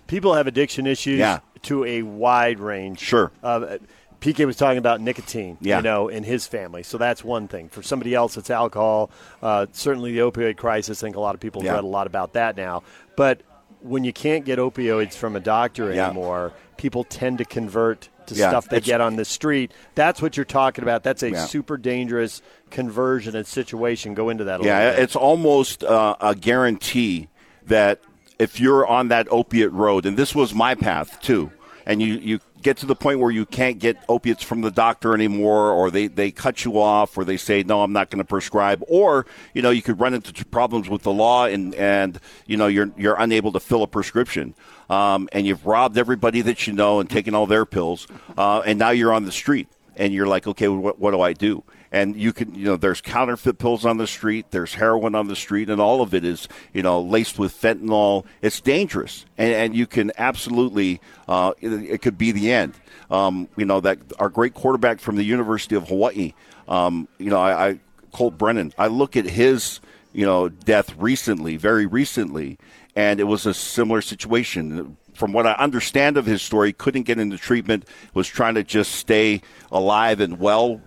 people 0.07 0.35
have 0.35 0.47
addiction 0.47 0.87
issues 0.87 1.19
yeah. 1.19 1.41
to 1.62 1.85
a 1.85 2.03
wide 2.03 2.61
range. 2.61 3.00
Sure. 3.00 3.33
Uh, 3.43 3.79
PK 4.25 4.47
was 4.47 4.57
talking 4.57 4.78
about 4.78 5.02
nicotine, 5.02 5.59
yeah. 5.61 5.76
you 5.76 5.83
know, 5.83 6.09
in 6.09 6.23
his 6.23 6.47
family. 6.47 6.83
So 6.83 6.97
that's 6.97 7.23
one 7.23 7.47
thing. 7.47 7.69
For 7.69 7.83
somebody 7.83 8.14
else, 8.14 8.38
it's 8.38 8.49
alcohol. 8.49 9.11
Uh, 9.43 9.66
certainly, 9.73 10.12
the 10.12 10.21
opioid 10.21 10.57
crisis. 10.57 11.02
I 11.02 11.07
think 11.07 11.16
a 11.16 11.21
lot 11.21 11.35
of 11.35 11.43
people 11.43 11.61
have 11.61 11.66
yeah. 11.66 11.75
read 11.75 11.85
a 11.85 11.88
lot 11.88 12.07
about 12.07 12.33
that 12.33 12.57
now. 12.57 12.85
But 13.16 13.43
when 13.81 14.02
you 14.02 14.14
can't 14.14 14.47
get 14.47 14.59
opioids 14.59 15.12
from 15.12 15.37
a 15.37 15.40
doctor 15.40 15.93
yeah. 15.93 16.07
anymore, 16.07 16.54
people 16.78 17.04
tend 17.04 17.37
to 17.37 17.45
convert 17.45 18.09
to 18.28 18.35
yeah, 18.35 18.49
stuff 18.49 18.71
they 18.71 18.81
get 18.81 19.02
on 19.02 19.16
the 19.16 19.26
street. 19.26 19.73
That's 19.95 20.23
what 20.23 20.38
you're 20.38 20.45
talking 20.45 20.83
about. 20.85 21.02
That's 21.02 21.23
a 21.23 21.33
yeah. 21.33 21.45
super 21.45 21.76
dangerous 21.76 22.40
conversion 22.71 23.37
and 23.37 23.47
situation. 23.47 24.14
Go 24.14 24.31
into 24.31 24.45
that. 24.45 24.62
yeah, 24.62 24.93
it's 24.93 25.16
almost 25.16 25.85
uh, 25.85 26.16
a 26.19 26.35
guarantee 26.35 27.28
that 27.66 28.00
if 28.38 28.59
you're 28.59 28.87
on 28.87 29.09
that 29.09 29.28
opiate 29.31 29.73
road, 29.73 30.07
and 30.07 30.16
this 30.16 30.35
was 30.35 30.54
my 30.54 30.75
path 30.75 31.21
too, 31.21 31.52
and 31.85 32.00
you 32.00 32.14
you 32.14 32.40
get 32.64 32.78
to 32.78 32.87
the 32.87 32.97
point 32.97 33.21
where 33.21 33.30
you 33.30 33.47
can't 33.47 33.78
get 33.78 33.97
opiates 34.09 34.42
from 34.42 34.62
the 34.62 34.71
doctor 34.71 35.14
anymore, 35.14 35.71
or 35.71 35.90
they, 35.90 36.09
they 36.09 36.33
cut 36.33 36.64
you 36.64 36.80
off, 36.80 37.16
or 37.16 37.25
they 37.25 37.37
say, 37.37 37.62
no, 37.62 37.83
I'm 37.83 37.92
not 37.92 38.11
going 38.11 38.18
to 38.18 38.25
prescribe, 38.25 38.83
or, 38.88 39.26
you 39.52 39.62
know, 39.62 39.71
you 39.71 39.83
could 39.83 40.00
run 40.00 40.14
into 40.14 40.44
problems 40.47 40.88
with 40.88 41.02
the 41.02 41.12
law 41.12 41.44
and, 41.44 41.75
and 41.76 42.18
you 42.47 42.56
know, 42.56 42.66
you're, 42.66 42.90
you're 42.97 43.16
unable 43.21 43.52
to 43.52 43.61
fill 43.61 43.85
a 43.85 43.87
prescription. 43.87 44.54
Um, 44.90 45.28
and 45.33 45.47
you've 45.47 45.64
robbed 45.64 45.97
everybody 45.97 46.40
that 46.42 46.66
you 46.66 46.73
know 46.73 47.00
and 47.00 47.09
taken 47.09 47.35
all 47.35 47.47
their 47.47 47.64
pills, 47.64 48.09
uh, 48.37 48.62
and 48.66 48.78
now 48.78 48.90
you're 48.90 49.12
on 49.12 49.25
the 49.25 49.33
street. 49.33 49.68
And 49.97 50.12
you're 50.12 50.26
like, 50.26 50.49
okay, 50.49 50.66
what, 50.66 50.99
what 50.99 51.12
do 51.12 51.21
I 51.21 51.35
do? 51.35 51.62
And 51.95 52.17
you 52.17 52.33
can 52.33 52.53
you 52.57 52.65
know 52.65 52.77
there's 52.77 53.01
counterfeit 53.01 53.57
pills 53.57 53.87
on 53.87 53.99
the 53.99 54.07
street 54.07 54.47
there's 54.51 54.75
heroin 54.75 55.15
on 55.15 55.29
the 55.29 55.37
street 55.37 55.71
and 55.71 55.81
all 55.81 56.03
of 56.03 56.13
it 56.13 56.25
is 56.25 56.49
you 56.73 56.83
know 56.83 57.01
laced 57.01 57.39
with 57.39 57.55
fentanyl. 57.59 58.27
It's 58.43 58.61
dangerous 58.61 59.25
and, 59.39 59.55
and 59.55 59.77
you 59.77 59.87
can 59.87 60.11
absolutely 60.19 61.01
uh, 61.29 61.53
it, 61.61 61.73
it, 61.73 62.03
could 62.03 62.19
be 62.19 62.33
the 62.33 62.51
end. 62.53 62.75
Um, 63.13 63.49
you 63.57 63.65
know 63.65 63.81
that 63.81 63.99
our 64.19 64.29
great 64.29 64.55
quarterback 64.55 64.99
from 64.99 65.15
the 65.15 65.23
university 65.23 65.77
of 65.77 65.89
hawaii 65.89 66.35
um, 66.67 67.07
you 67.19 67.31
know 67.31 67.39
I, 67.39 67.69
I 67.69 67.81
colt 68.13 68.37
brennan 68.37 68.73
i 68.77 68.89
look 68.89 69.17
at 69.17 69.27
his 69.27 69.81
you 70.13 70.27
know 70.27 70.49
death 70.49 70.95
recently 70.99 71.57
very 71.57 71.87
recently 71.87 72.59
and 72.97 73.21
it 73.21 73.25
was 73.25 73.47
a 73.47 73.55
similar 73.55 74.03
situation 74.03 74.97
from 75.14 75.33
what 75.33 75.47
I 75.47 75.52
understand 75.52 76.16
of 76.16 76.26
his 76.26 76.42
story, 76.42 76.73
couldn't 76.73 77.02
get 77.02 77.18
into 77.18 77.38
treatment, 77.38 77.87
was 78.12 78.28
trying 78.28 78.54
to 78.54 78.64
just 78.64 78.92
stay 78.92 79.40
alive 79.71 80.21
and 80.21 80.38
well 80.38 80.80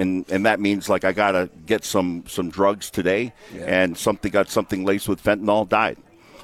and 0.00 0.28
and 0.30 0.46
that 0.46 0.58
means 0.58 0.88
like 0.88 1.04
I 1.04 1.12
gotta 1.12 1.50
get 1.66 1.84
some 1.84 2.24
some 2.26 2.50
drugs 2.50 2.90
today, 2.90 3.34
yeah. 3.54 3.64
and 3.66 3.96
something 3.96 4.32
got 4.32 4.48
something 4.48 4.84
laced 4.84 5.08
with 5.08 5.22
fentanyl, 5.22 5.68
died. 5.68 5.98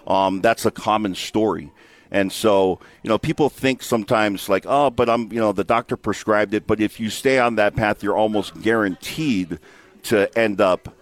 Um, 0.06 0.42
that's 0.42 0.66
a 0.66 0.70
common 0.70 1.14
story. 1.14 1.72
And 2.10 2.30
so, 2.30 2.78
you 3.02 3.08
know, 3.08 3.18
people 3.18 3.50
think 3.50 3.82
sometimes 3.82 4.48
like, 4.48 4.64
oh, 4.68 4.90
but 4.90 5.08
I'm, 5.08 5.32
you 5.32 5.40
know, 5.40 5.50
the 5.50 5.64
doctor 5.64 5.96
prescribed 5.96 6.54
it. 6.54 6.64
But 6.64 6.80
if 6.80 7.00
you 7.00 7.10
stay 7.10 7.40
on 7.40 7.56
that 7.56 7.74
path, 7.74 8.02
you're 8.02 8.16
almost 8.16 8.60
guaranteed 8.62 9.58
to 10.04 10.38
end 10.38 10.60
up 10.60 10.95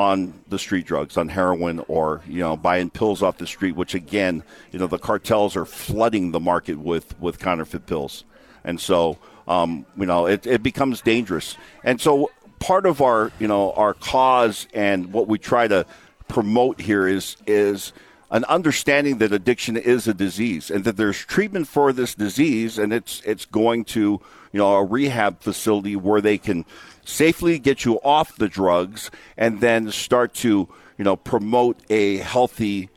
on 0.00 0.42
the 0.48 0.58
street 0.58 0.86
drugs, 0.86 1.16
on 1.16 1.28
heroin, 1.28 1.84
or 1.86 2.22
you 2.26 2.40
know, 2.40 2.56
buying 2.56 2.90
pills 2.90 3.22
off 3.22 3.36
the 3.36 3.46
street. 3.46 3.76
Which 3.76 3.94
again, 3.94 4.42
you 4.72 4.78
know, 4.78 4.86
the 4.86 4.98
cartels 4.98 5.56
are 5.56 5.66
flooding 5.66 6.32
the 6.32 6.40
market 6.40 6.78
with 6.78 7.18
with 7.20 7.38
counterfeit 7.38 7.86
pills. 7.86 8.24
And 8.64 8.80
so, 8.80 9.18
um, 9.46 9.86
you 9.96 10.06
know, 10.06 10.26
it, 10.26 10.46
it 10.46 10.62
becomes 10.62 11.00
dangerous. 11.00 11.56
And 11.84 12.00
so 12.00 12.30
part 12.58 12.86
of 12.86 13.00
our, 13.00 13.32
you 13.38 13.48
know, 13.48 13.72
our 13.72 13.94
cause 13.94 14.66
and 14.74 15.12
what 15.12 15.28
we 15.28 15.38
try 15.38 15.68
to 15.68 15.86
promote 16.28 16.80
here 16.80 17.06
is 17.06 17.36
is 17.46 17.92
an 18.30 18.44
understanding 18.44 19.18
that 19.18 19.32
addiction 19.32 19.76
is 19.76 20.06
a 20.06 20.14
disease 20.14 20.70
and 20.70 20.84
that 20.84 20.96
there's 20.96 21.18
treatment 21.18 21.66
for 21.66 21.92
this 21.92 22.14
disease 22.14 22.78
and 22.78 22.92
it's 22.92 23.20
it's 23.24 23.44
going 23.44 23.84
to 23.84 24.20
you 24.52 24.58
know 24.58 24.74
a 24.74 24.84
rehab 24.84 25.40
facility 25.40 25.96
where 25.96 26.20
they 26.20 26.38
can 26.38 26.64
safely 27.04 27.58
get 27.58 27.84
you 27.84 27.96
off 28.02 28.36
the 28.36 28.48
drugs 28.48 29.10
and 29.36 29.60
then 29.60 29.90
start 29.90 30.32
to 30.32 30.68
you 30.96 31.04
know 31.04 31.16
promote 31.16 31.78
a 31.90 32.18
healthy 32.18 32.88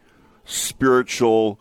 spiritual 0.45 1.59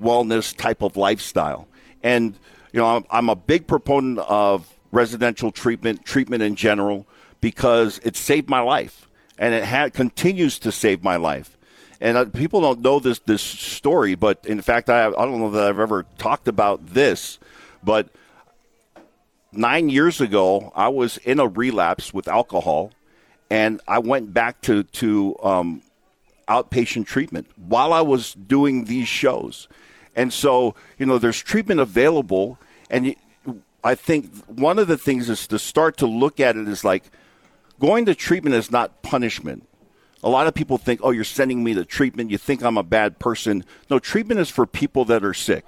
wellness 0.00 0.56
type 0.56 0.82
of 0.82 0.96
lifestyle 0.96 1.66
and 2.02 2.38
you 2.72 2.80
know, 2.80 2.96
I'm, 2.96 3.04
I'm 3.10 3.28
a 3.28 3.36
big 3.36 3.66
proponent 3.66 4.18
of 4.20 4.72
residential 4.92 5.50
treatment, 5.50 6.04
treatment 6.04 6.42
in 6.42 6.54
general, 6.54 7.06
because 7.40 8.00
it 8.04 8.16
saved 8.16 8.48
my 8.48 8.60
life, 8.60 9.08
and 9.38 9.54
it 9.54 9.94
continues 9.94 10.58
to 10.60 10.72
save 10.72 11.02
my 11.02 11.16
life. 11.16 11.57
And 12.00 12.16
uh, 12.16 12.24
people 12.26 12.60
don't 12.60 12.80
know 12.80 13.00
this 13.00 13.18
this 13.20 13.42
story, 13.42 14.14
but 14.14 14.44
in 14.46 14.62
fact, 14.62 14.88
I 14.88 15.06
I 15.06 15.10
don't 15.10 15.38
know 15.38 15.50
that 15.50 15.68
I've 15.68 15.80
ever 15.80 16.06
talked 16.16 16.48
about 16.48 16.86
this, 16.86 17.38
but 17.82 18.08
nine 19.52 19.88
years 19.88 20.20
ago, 20.20 20.72
I 20.74 20.88
was 20.88 21.16
in 21.18 21.40
a 21.40 21.48
relapse 21.48 22.14
with 22.14 22.28
alcohol, 22.28 22.92
and 23.50 23.80
I 23.88 23.98
went 23.98 24.32
back 24.32 24.60
to 24.62 24.84
to 24.84 25.36
um, 25.42 25.82
outpatient 26.48 27.06
treatment 27.06 27.46
while 27.56 27.92
I 27.92 28.00
was 28.00 28.34
doing 28.34 28.84
these 28.84 29.08
shows. 29.08 29.68
And 30.16 30.32
so, 30.32 30.74
you 30.98 31.06
know, 31.06 31.18
there's 31.18 31.40
treatment 31.40 31.78
available. 31.78 32.58
And 32.90 33.14
I 33.84 33.94
think 33.94 34.34
one 34.46 34.78
of 34.78 34.88
the 34.88 34.98
things 34.98 35.30
is 35.30 35.46
to 35.48 35.58
start 35.58 35.96
to 35.98 36.06
look 36.06 36.40
at 36.40 36.56
it 36.56 36.66
as 36.66 36.82
like 36.82 37.04
going 37.78 38.06
to 38.06 38.14
treatment 38.14 38.56
is 38.56 38.70
not 38.70 39.02
punishment. 39.02 39.67
A 40.22 40.28
lot 40.28 40.46
of 40.46 40.54
people 40.54 40.78
think, 40.78 41.00
oh, 41.02 41.10
you're 41.10 41.24
sending 41.24 41.62
me 41.62 41.74
to 41.74 41.84
treatment. 41.84 42.30
You 42.30 42.38
think 42.38 42.62
I'm 42.62 42.76
a 42.76 42.82
bad 42.82 43.18
person. 43.18 43.64
No, 43.88 43.98
treatment 43.98 44.40
is 44.40 44.50
for 44.50 44.66
people 44.66 45.04
that 45.06 45.24
are 45.24 45.34
sick. 45.34 45.64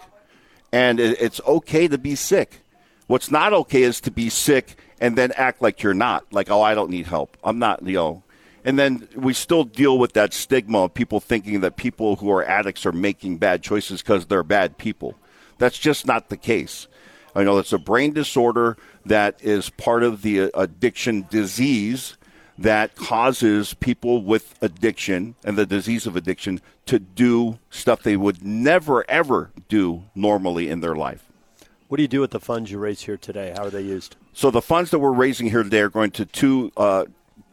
And 0.72 1.00
it's 1.00 1.40
okay 1.46 1.88
to 1.88 1.98
be 1.98 2.14
sick. 2.14 2.60
What's 3.06 3.30
not 3.30 3.52
okay 3.52 3.82
is 3.82 4.00
to 4.02 4.10
be 4.10 4.28
sick 4.28 4.76
and 5.00 5.16
then 5.16 5.32
act 5.32 5.62
like 5.62 5.82
you're 5.82 5.94
not. 5.94 6.32
Like, 6.32 6.50
oh, 6.50 6.62
I 6.62 6.74
don't 6.74 6.90
need 6.90 7.06
help. 7.06 7.36
I'm 7.42 7.58
not, 7.58 7.82
you 7.84 7.94
know, 7.94 8.22
and 8.64 8.78
then 8.78 9.08
we 9.14 9.32
still 9.32 9.64
deal 9.64 9.98
with 9.98 10.12
that 10.12 10.34
stigma 10.34 10.84
of 10.84 10.94
people 10.94 11.20
thinking 11.20 11.60
that 11.60 11.76
people 11.76 12.16
who 12.16 12.30
are 12.30 12.44
addicts 12.44 12.84
are 12.84 12.92
making 12.92 13.38
bad 13.38 13.62
choices 13.62 14.02
because 14.02 14.26
they're 14.26 14.42
bad 14.42 14.78
people. 14.78 15.14
That's 15.58 15.78
just 15.78 16.06
not 16.06 16.28
the 16.28 16.36
case. 16.36 16.86
I 17.34 17.44
know 17.44 17.58
it's 17.58 17.72
a 17.72 17.78
brain 17.78 18.12
disorder 18.12 18.76
that 19.06 19.42
is 19.42 19.70
part 19.70 20.02
of 20.02 20.22
the 20.22 20.42
uh, 20.42 20.48
addiction 20.54 21.26
disease 21.30 22.16
that 22.60 22.94
causes 22.94 23.72
people 23.72 24.22
with 24.22 24.54
addiction 24.60 25.34
and 25.42 25.56
the 25.56 25.64
disease 25.64 26.06
of 26.06 26.14
addiction 26.14 26.60
to 26.84 26.98
do 26.98 27.58
stuff 27.70 28.02
they 28.02 28.18
would 28.18 28.44
never, 28.44 29.08
ever 29.10 29.50
do 29.68 30.04
normally 30.14 30.68
in 30.68 30.80
their 30.80 30.94
life. 30.94 31.24
What 31.88 31.96
do 31.96 32.02
you 32.02 32.08
do 32.08 32.20
with 32.20 32.32
the 32.32 32.38
funds 32.38 32.70
you 32.70 32.78
raise 32.78 33.00
here 33.00 33.16
today? 33.16 33.54
How 33.56 33.64
are 33.64 33.70
they 33.70 33.80
used? 33.80 34.16
So 34.34 34.50
the 34.50 34.60
funds 34.60 34.90
that 34.90 34.98
we're 34.98 35.10
raising 35.10 35.48
here 35.48 35.62
today 35.62 35.80
are 35.80 35.88
going 35.88 36.10
to 36.12 36.26
two 36.26 36.70
uh, 36.76 37.06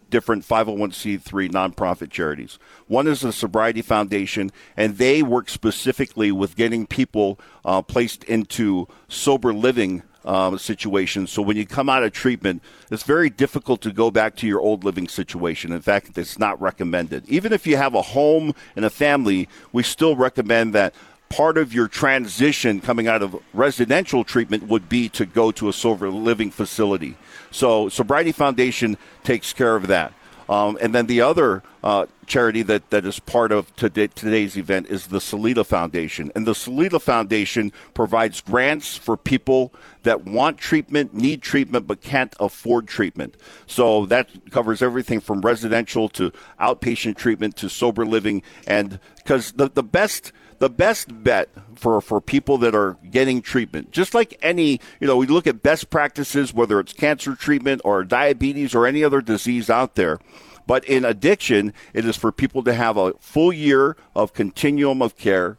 different 0.09 0.45
501c3 0.45 1.51
nonprofit 1.51 2.09
charities. 2.09 2.59
One 2.87 3.07
is 3.07 3.21
the 3.21 3.31
Sobriety 3.31 3.81
Foundation, 3.81 4.51
and 4.75 4.97
they 4.97 5.23
work 5.23 5.49
specifically 5.49 6.33
with 6.33 6.57
getting 6.57 6.85
people 6.85 7.39
uh, 7.63 7.81
placed 7.81 8.25
into 8.25 8.89
sober 9.07 9.53
living 9.53 10.03
um. 10.27 10.57
So 10.57 11.41
when 11.41 11.57
you 11.57 11.65
come 11.65 11.89
out 11.89 12.03
of 12.03 12.11
treatment, 12.11 12.61
it's 12.91 13.03
very 13.03 13.29
difficult 13.29 13.81
to 13.81 13.91
go 13.91 14.11
back 14.11 14.35
to 14.37 14.47
your 14.47 14.59
old 14.59 14.83
living 14.83 15.07
situation. 15.07 15.71
In 15.71 15.81
fact, 15.81 16.17
it's 16.17 16.37
not 16.37 16.61
recommended. 16.61 17.27
Even 17.27 17.53
if 17.53 17.65
you 17.65 17.77
have 17.77 17.95
a 17.95 18.01
home 18.01 18.53
and 18.75 18.83
a 18.83 18.89
family, 18.89 19.47
we 19.71 19.83
still 19.83 20.15
recommend 20.15 20.73
that 20.73 20.93
part 21.29 21.57
of 21.57 21.73
your 21.73 21.87
transition 21.87 22.79
coming 22.79 23.07
out 23.07 23.21
of 23.21 23.35
residential 23.53 24.23
treatment 24.23 24.63
would 24.67 24.87
be 24.87 25.09
to 25.09 25.25
go 25.25 25.51
to 25.51 25.69
a 25.69 25.73
sober 25.73 26.09
living 26.09 26.51
facility. 26.51 27.17
So 27.51 27.89
Sobriety 27.89 28.31
Foundation 28.31 28.97
takes 29.23 29.53
care 29.53 29.75
of 29.75 29.87
that. 29.87 30.13
Um, 30.49 30.77
and 30.81 30.95
then 30.95 31.07
the 31.07 31.21
other 31.21 31.63
uh, 31.83 32.05
charity 32.25 32.61
that, 32.63 32.89
that 32.89 33.05
is 33.05 33.19
part 33.19 33.51
of 33.51 33.75
today, 33.75 34.07
today's 34.07 34.57
event 34.57 34.87
is 34.87 35.07
the 35.07 35.21
Salida 35.21 35.63
Foundation. 35.63 36.31
And 36.35 36.45
the 36.45 36.55
Salida 36.55 36.99
Foundation 36.99 37.71
provides 37.93 38.41
grants 38.41 38.95
for 38.95 39.17
people 39.17 39.73
that 40.03 40.25
want 40.25 40.57
treatment, 40.57 41.13
need 41.13 41.41
treatment, 41.41 41.87
but 41.87 42.01
can't 42.01 42.35
afford 42.39 42.87
treatment. 42.87 43.35
So 43.65 44.05
that 44.07 44.29
covers 44.51 44.81
everything 44.81 45.19
from 45.19 45.41
residential 45.41 46.09
to 46.09 46.31
outpatient 46.59 47.17
treatment 47.17 47.55
to 47.57 47.69
sober 47.69 48.05
living. 48.05 48.41
And 48.65 48.99
because 49.17 49.53
the, 49.53 49.69
the 49.69 49.83
best 49.83 50.31
the 50.59 50.69
best 50.69 51.23
bet 51.23 51.49
for, 51.75 52.01
for 52.01 52.19
people 52.19 52.57
that 52.59 52.73
are 52.73 52.97
getting 53.09 53.41
treatment, 53.41 53.91
just 53.91 54.13
like 54.13 54.37
any, 54.41 54.79
you 54.99 55.07
know, 55.07 55.17
we 55.17 55.27
look 55.27 55.47
at 55.47 55.61
best 55.61 55.89
practices, 55.89 56.53
whether 56.53 56.79
it's 56.79 56.93
cancer 56.93 57.35
treatment 57.35 57.81
or 57.83 58.03
diabetes 58.03 58.73
or 58.73 58.87
any 58.87 59.03
other 59.03 59.21
disease 59.21 59.69
out 59.69 59.95
there. 59.95 60.19
But 60.65 60.83
in 60.85 61.05
addiction, 61.05 61.73
it 61.93 62.05
is 62.05 62.17
for 62.17 62.31
people 62.31 62.63
to 62.63 62.73
have 62.73 62.97
a 62.97 63.13
full 63.19 63.53
year 63.53 63.95
of 64.15 64.33
continuum 64.33 65.01
of 65.01 65.15
care, 65.15 65.57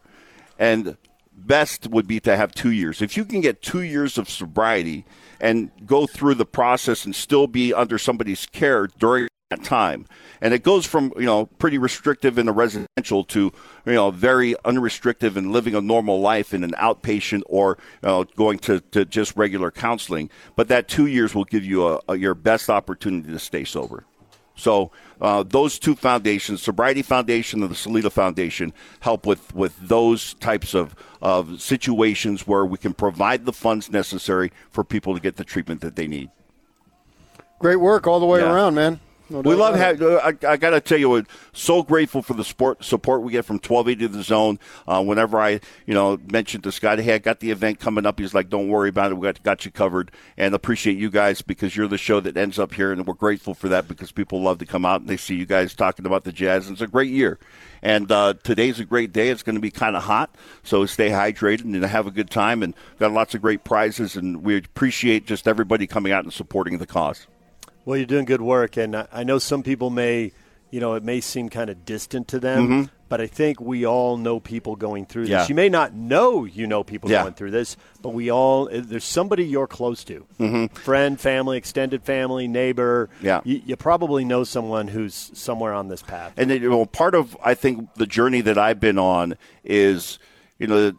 and 0.59 0.97
best 1.33 1.87
would 1.87 2.07
be 2.07 2.21
to 2.21 2.37
have 2.37 2.53
two 2.53 2.71
years. 2.71 3.01
If 3.01 3.17
you 3.17 3.25
can 3.25 3.41
get 3.41 3.63
two 3.63 3.83
years 3.83 4.19
of 4.19 4.29
sobriety 4.29 5.07
and 5.41 5.71
go 5.87 6.07
through 6.07 6.35
the 6.35 6.45
process 6.45 7.05
and 7.05 7.15
still 7.15 7.47
be 7.47 7.73
under 7.73 7.97
somebody's 7.97 8.45
care 8.47 8.87
during 8.87 9.29
that 9.51 9.65
time. 9.65 10.05
And 10.43 10.53
it 10.53 10.63
goes 10.63 10.85
from, 10.85 11.13
you 11.17 11.25
know, 11.25 11.47
pretty 11.47 11.79
restrictive 11.79 12.39
in 12.39 12.47
the 12.47 12.53
residential 12.53 13.25
to, 13.25 13.53
you 13.87 13.93
know, 13.93 14.11
very 14.11 14.55
unrestrictive 14.65 15.37
and 15.39 15.53
living 15.53 15.75
a 15.75 15.81
normal 15.81 16.21
life 16.21 16.53
in 16.53 16.63
an 16.65 16.73
outpatient 16.73 17.43
or 17.47 17.79
you 18.03 18.09
know, 18.09 18.25
going 18.37 18.59
to, 18.61 18.81
to 18.93 19.05
just 19.07 19.37
regular 19.37 19.71
counseling. 19.71 20.29
But 20.55 20.69
that 20.69 20.87
two 20.87 21.07
years 21.07 21.35
will 21.35 21.45
give 21.45 21.65
you 21.65 21.89
a, 21.89 22.01
a 22.09 22.17
your 22.17 22.35
best 22.35 22.69
opportunity 22.69 23.33
to 23.33 23.39
stay 23.39 23.65
sober. 23.65 24.05
So 24.55 24.91
uh, 25.21 25.45
those 25.45 25.79
two 25.79 25.95
foundations, 25.95 26.61
Sobriety 26.63 27.03
Foundation 27.03 27.63
and 27.63 27.71
the 27.71 27.77
Salida 27.77 28.11
Foundation, 28.11 28.75
help 29.01 29.25
with, 29.25 29.55
with 29.55 29.79
those 29.81 30.35
types 30.35 30.75
of, 30.75 30.95
of 31.23 31.63
situations 31.63 32.47
where 32.47 32.67
we 32.67 32.77
can 32.77 32.93
provide 32.93 33.47
the 33.47 33.53
funds 33.53 33.91
necessary 33.91 34.53
for 34.69 34.85
people 34.85 35.15
to 35.15 35.21
get 35.21 35.37
the 35.37 35.45
treatment 35.45 35.81
that 35.81 35.97
they 35.97 36.09
need. 36.09 36.31
Great 37.61 37.77
work 37.77 38.07
all 38.07 38.21
the 38.21 38.27
way 38.27 38.41
Yeah. 38.41 38.53
around, 38.53 38.75
man. 38.75 39.01
No 39.31 39.41
We 39.41 39.55
love 39.55 39.75
having. 39.75 40.07
I, 40.07 40.35
I 40.47 40.57
got 40.57 40.71
to 40.71 40.81
tell 40.81 40.99
you, 40.99 41.11
we're 41.11 41.27
so 41.53 41.83
grateful 41.83 42.23
for 42.23 42.33
the 42.35 42.45
sport 42.45 42.83
support 42.83 43.23
we 43.23 43.33
get 43.33 43.45
from 43.45 43.57
1280 43.57 44.07
The 44.07 44.23
Zone. 44.23 44.59
Uh, 44.87 45.03
whenever 45.03 45.39
I, 45.39 45.61
you 45.87 45.93
know, 45.95 46.19
mentioned 46.31 46.65
to 46.65 46.73
Scott, 46.73 46.99
hey, 46.99 47.15
I 47.15 47.19
got 47.19 47.41
the 47.41 47.51
event 47.51 47.79
coming 47.79 48.07
up. 48.07 48.19
He's 48.19 48.33
like, 48.33 48.49
don't 48.49 48.69
worry 48.69 48.89
about 48.89 49.13
it. 49.13 49.17
We 49.17 49.27
got 49.27 49.43
got 49.43 49.65
you 49.67 49.71
covered, 49.71 50.11
and 50.39 50.55
appreciate 50.55 50.97
you 50.97 51.11
guys 51.11 51.43
because 51.43 51.77
you're 51.77 51.89
the 51.89 51.99
show 51.99 52.21
that 52.21 52.37
ends 52.39 52.59
up 52.59 52.73
here, 52.73 52.91
and 52.91 53.07
we're 53.07 53.15
grateful 53.15 53.53
for 53.53 53.69
that 53.69 53.87
because 53.87 54.13
people 54.13 54.41
love 54.41 54.59
to 54.59 54.67
come 54.67 54.87
out 54.87 55.01
and 55.01 55.11
they 55.11 55.19
see 55.19 55.35
you 55.35 55.47
guys 55.47 55.75
talking 55.75 56.07
about 56.07 56.25
the 56.25 56.33
Jazz. 56.33 56.67
And 56.67 56.75
it's 56.75 56.83
a 56.83 56.87
great 56.87 57.11
year, 57.11 57.39
and 57.83 58.11
uh, 58.11 58.35
today's 58.43 58.81
a 58.81 58.85
great 58.87 59.13
day. 59.13 59.29
It's 59.29 59.43
going 59.43 59.57
to 59.57 59.61
be 59.61 59.71
kind 59.71 59.95
of 59.95 60.05
hot, 60.05 60.35
so 60.63 60.87
stay 60.87 61.11
hydrated 61.11 61.65
and 61.65 61.85
have 61.85 62.07
a 62.07 62.11
good 62.11 62.31
time. 62.31 62.63
And 62.63 62.75
got 62.99 63.13
lots 63.13 63.35
of 63.35 63.43
great 63.43 63.63
prizes, 63.63 64.17
and 64.17 64.43
we 64.43 64.57
appreciate 64.57 65.27
just 65.27 65.47
everybody 65.47 65.87
coming 65.87 66.13
out 66.13 66.25
and 66.25 66.33
supporting 66.33 66.79
the 66.79 66.87
cause. 66.87 67.27
Well, 67.89 67.97
you're 67.97 68.05
doing 68.05 68.27
good 68.27 68.43
work, 68.43 68.77
and 68.77 68.95
I 69.11 69.25
know 69.25 69.39
some 69.39 69.63
people 69.63 69.89
may, 69.89 70.33
you 70.71 70.79
know, 70.79 70.93
it 70.93 71.03
may 71.03 71.23
seem 71.23 71.49
kind 71.49 71.71
of 71.71 71.87
distant 71.87 72.29
to 72.29 72.39
them, 72.39 72.91
but 73.09 73.23
I 73.23 73.27
think 73.27 73.63
we 73.63 73.87
all 73.87 74.19
know 74.19 74.41
people 74.41 74.77
going 74.77 75.07
through 75.07 75.23
this. 75.23 75.31
Mm-hmm. 75.31 75.41
Yeah. 75.41 75.49
You 75.49 75.55
may 75.55 75.71
not 75.71 75.95
know 75.95 76.45
you 76.45 76.67
know 76.67 76.85
people 76.85 77.11
Yeah. 77.11 77.23
going 77.23 77.33
through 77.33 77.53
this, 77.53 77.79
but 78.03 78.11
we 78.11 78.31
all 78.31 78.69
there's 78.71 79.07
somebody 79.07 79.47
you're 79.47 79.67
close 79.67 80.05
to, 80.05 80.27
mm-hmm. 80.39 80.67
friend, 80.75 81.19
family, 81.19 81.57
extended 81.57 82.03
family, 82.03 82.47
neighbor. 82.47 83.09
Yeah. 83.23 83.41
you, 83.45 83.63
you 83.65 83.77
probably 83.77 84.23
know 84.23 84.45
someone 84.45 84.89
who's 84.89 85.31
somewhere 85.33 85.73
on 85.73 85.89
this 85.89 86.03
path. 86.03 86.35
And 86.37 86.51
know, 86.61 86.85
part 86.85 87.15
of 87.15 87.39
I 87.43 87.55
think 87.55 87.95
the 87.95 88.07
journey 88.07 88.43
that 88.43 88.59
I've 88.59 88.81
been 88.81 88.99
on 88.99 89.39
is, 89.65 90.19
you 90.59 90.67
know, 90.67 90.93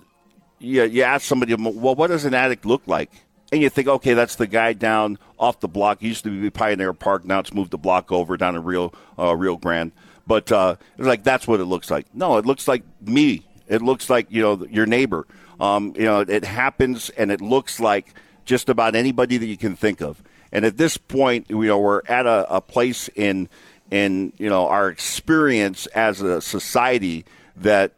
you, 0.58 0.84
you 0.86 1.04
ask 1.04 1.24
somebody, 1.24 1.54
well, 1.54 1.94
what 1.94 2.08
does 2.08 2.26
an 2.26 2.34
addict 2.34 2.66
look 2.66 2.82
like? 2.88 3.12
And 3.52 3.62
you 3.62 3.70
think, 3.70 3.88
okay, 3.88 4.14
that's 4.14 4.36
the 4.36 4.48
guy 4.48 4.74
down 4.74 5.18
off 5.40 5.60
the 5.60 5.68
block. 5.68 6.02
He 6.02 6.08
used 6.08 6.24
to 6.24 6.42
be 6.42 6.50
Pioneer 6.50 6.94
Park. 6.94 7.26
Now 7.26 7.40
it's 7.40 7.54
moved 7.54 7.72
the 7.72 7.78
block 7.78 8.12
over 8.12 8.38
down 8.38 8.56
in 8.56 8.64
Rio, 8.64 8.92
uh, 9.18 9.36
Rio 9.36 9.56
Grande. 9.56 9.92
But 10.28 10.52
uh, 10.52 10.76
it's 10.98 11.08
like 11.08 11.24
that's 11.24 11.48
what 11.48 11.60
it 11.60 11.66
looks 11.66 11.90
like. 11.90 12.06
No, 12.14 12.38
it 12.38 12.46
looks 12.46 12.68
like 12.68 12.84
me. 13.02 13.46
It 13.68 13.82
looks 13.82 14.10
like 14.10 14.28
you 14.30 14.44
know 14.44 14.66
your 14.70 14.86
neighbor. 14.86 15.26
Um, 15.60 15.94
you 15.96 16.04
know, 16.04 16.20
it 16.20 16.46
happens, 16.46 17.10
and 17.12 17.32
it 17.32 17.42
looks 17.42 17.80
like 17.80 18.14
just 18.46 18.70
about 18.70 18.96
anybody 18.96 19.38
that 19.38 19.46
you 19.46 19.58
can 19.58 19.76
think 19.76 20.02
of. 20.02 20.22
And 20.52 20.66
at 20.66 20.78
this 20.78 20.98
point, 20.98 21.48
you 21.50 21.64
know, 21.66 21.80
we're 21.80 22.02
at 22.08 22.26
a, 22.26 22.56
a 22.56 22.62
place 22.62 23.10
in 23.16 23.50
in 23.92 24.34
you 24.38 24.50
know 24.50 24.68
our 24.68 24.90
experience 24.90 25.88
as 25.88 26.22
a 26.22 26.42
society 26.42 27.26
that 27.56 27.94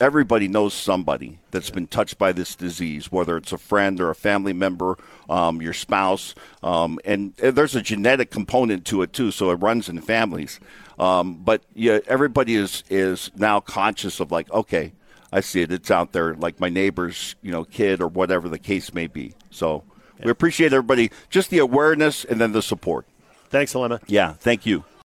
everybody 0.00 0.48
knows 0.48 0.74
somebody 0.74 1.38
that's 1.50 1.70
been 1.70 1.86
touched 1.86 2.18
by 2.18 2.32
this 2.32 2.54
disease, 2.54 3.12
whether 3.12 3.36
it's 3.36 3.52
a 3.52 3.58
friend 3.58 4.00
or 4.00 4.10
a 4.10 4.14
family 4.14 4.52
member, 4.52 4.96
um, 5.28 5.62
your 5.62 5.72
spouse, 5.72 6.34
um, 6.62 6.98
and, 7.04 7.34
there's 7.36 7.76
a 7.76 7.82
genetic 7.82 8.30
component 8.30 8.84
to 8.86 9.02
it 9.02 9.12
too, 9.12 9.30
so 9.30 9.50
it 9.50 9.54
runs 9.56 9.88
in 9.88 10.00
families. 10.00 10.58
Um, 10.98 11.34
but 11.34 11.62
yeah, 11.74 11.98
everybody 12.06 12.54
is 12.54 12.84
is 12.88 13.30
now 13.36 13.60
conscious 13.60 14.20
of 14.20 14.30
like, 14.30 14.50
okay, 14.50 14.92
I 15.32 15.40
see 15.40 15.62
it, 15.62 15.72
it's 15.72 15.90
out 15.90 16.12
there, 16.12 16.34
like 16.34 16.60
my 16.60 16.68
neighbor's, 16.68 17.34
you 17.42 17.50
know, 17.50 17.64
kid 17.64 18.00
or 18.00 18.08
whatever 18.08 18.48
the 18.48 18.58
case 18.58 18.94
may 18.94 19.08
be. 19.08 19.34
So 19.50 19.82
we 20.22 20.30
appreciate 20.30 20.72
everybody, 20.72 21.10
just 21.30 21.50
the 21.50 21.58
awareness 21.58 22.24
and 22.24 22.40
then 22.40 22.52
the 22.52 22.62
support. 22.62 23.06
Thanks, 23.50 23.74
Alema. 23.74 24.00
Yeah, 24.06 24.32
thank 24.34 24.66
you. 24.66 24.84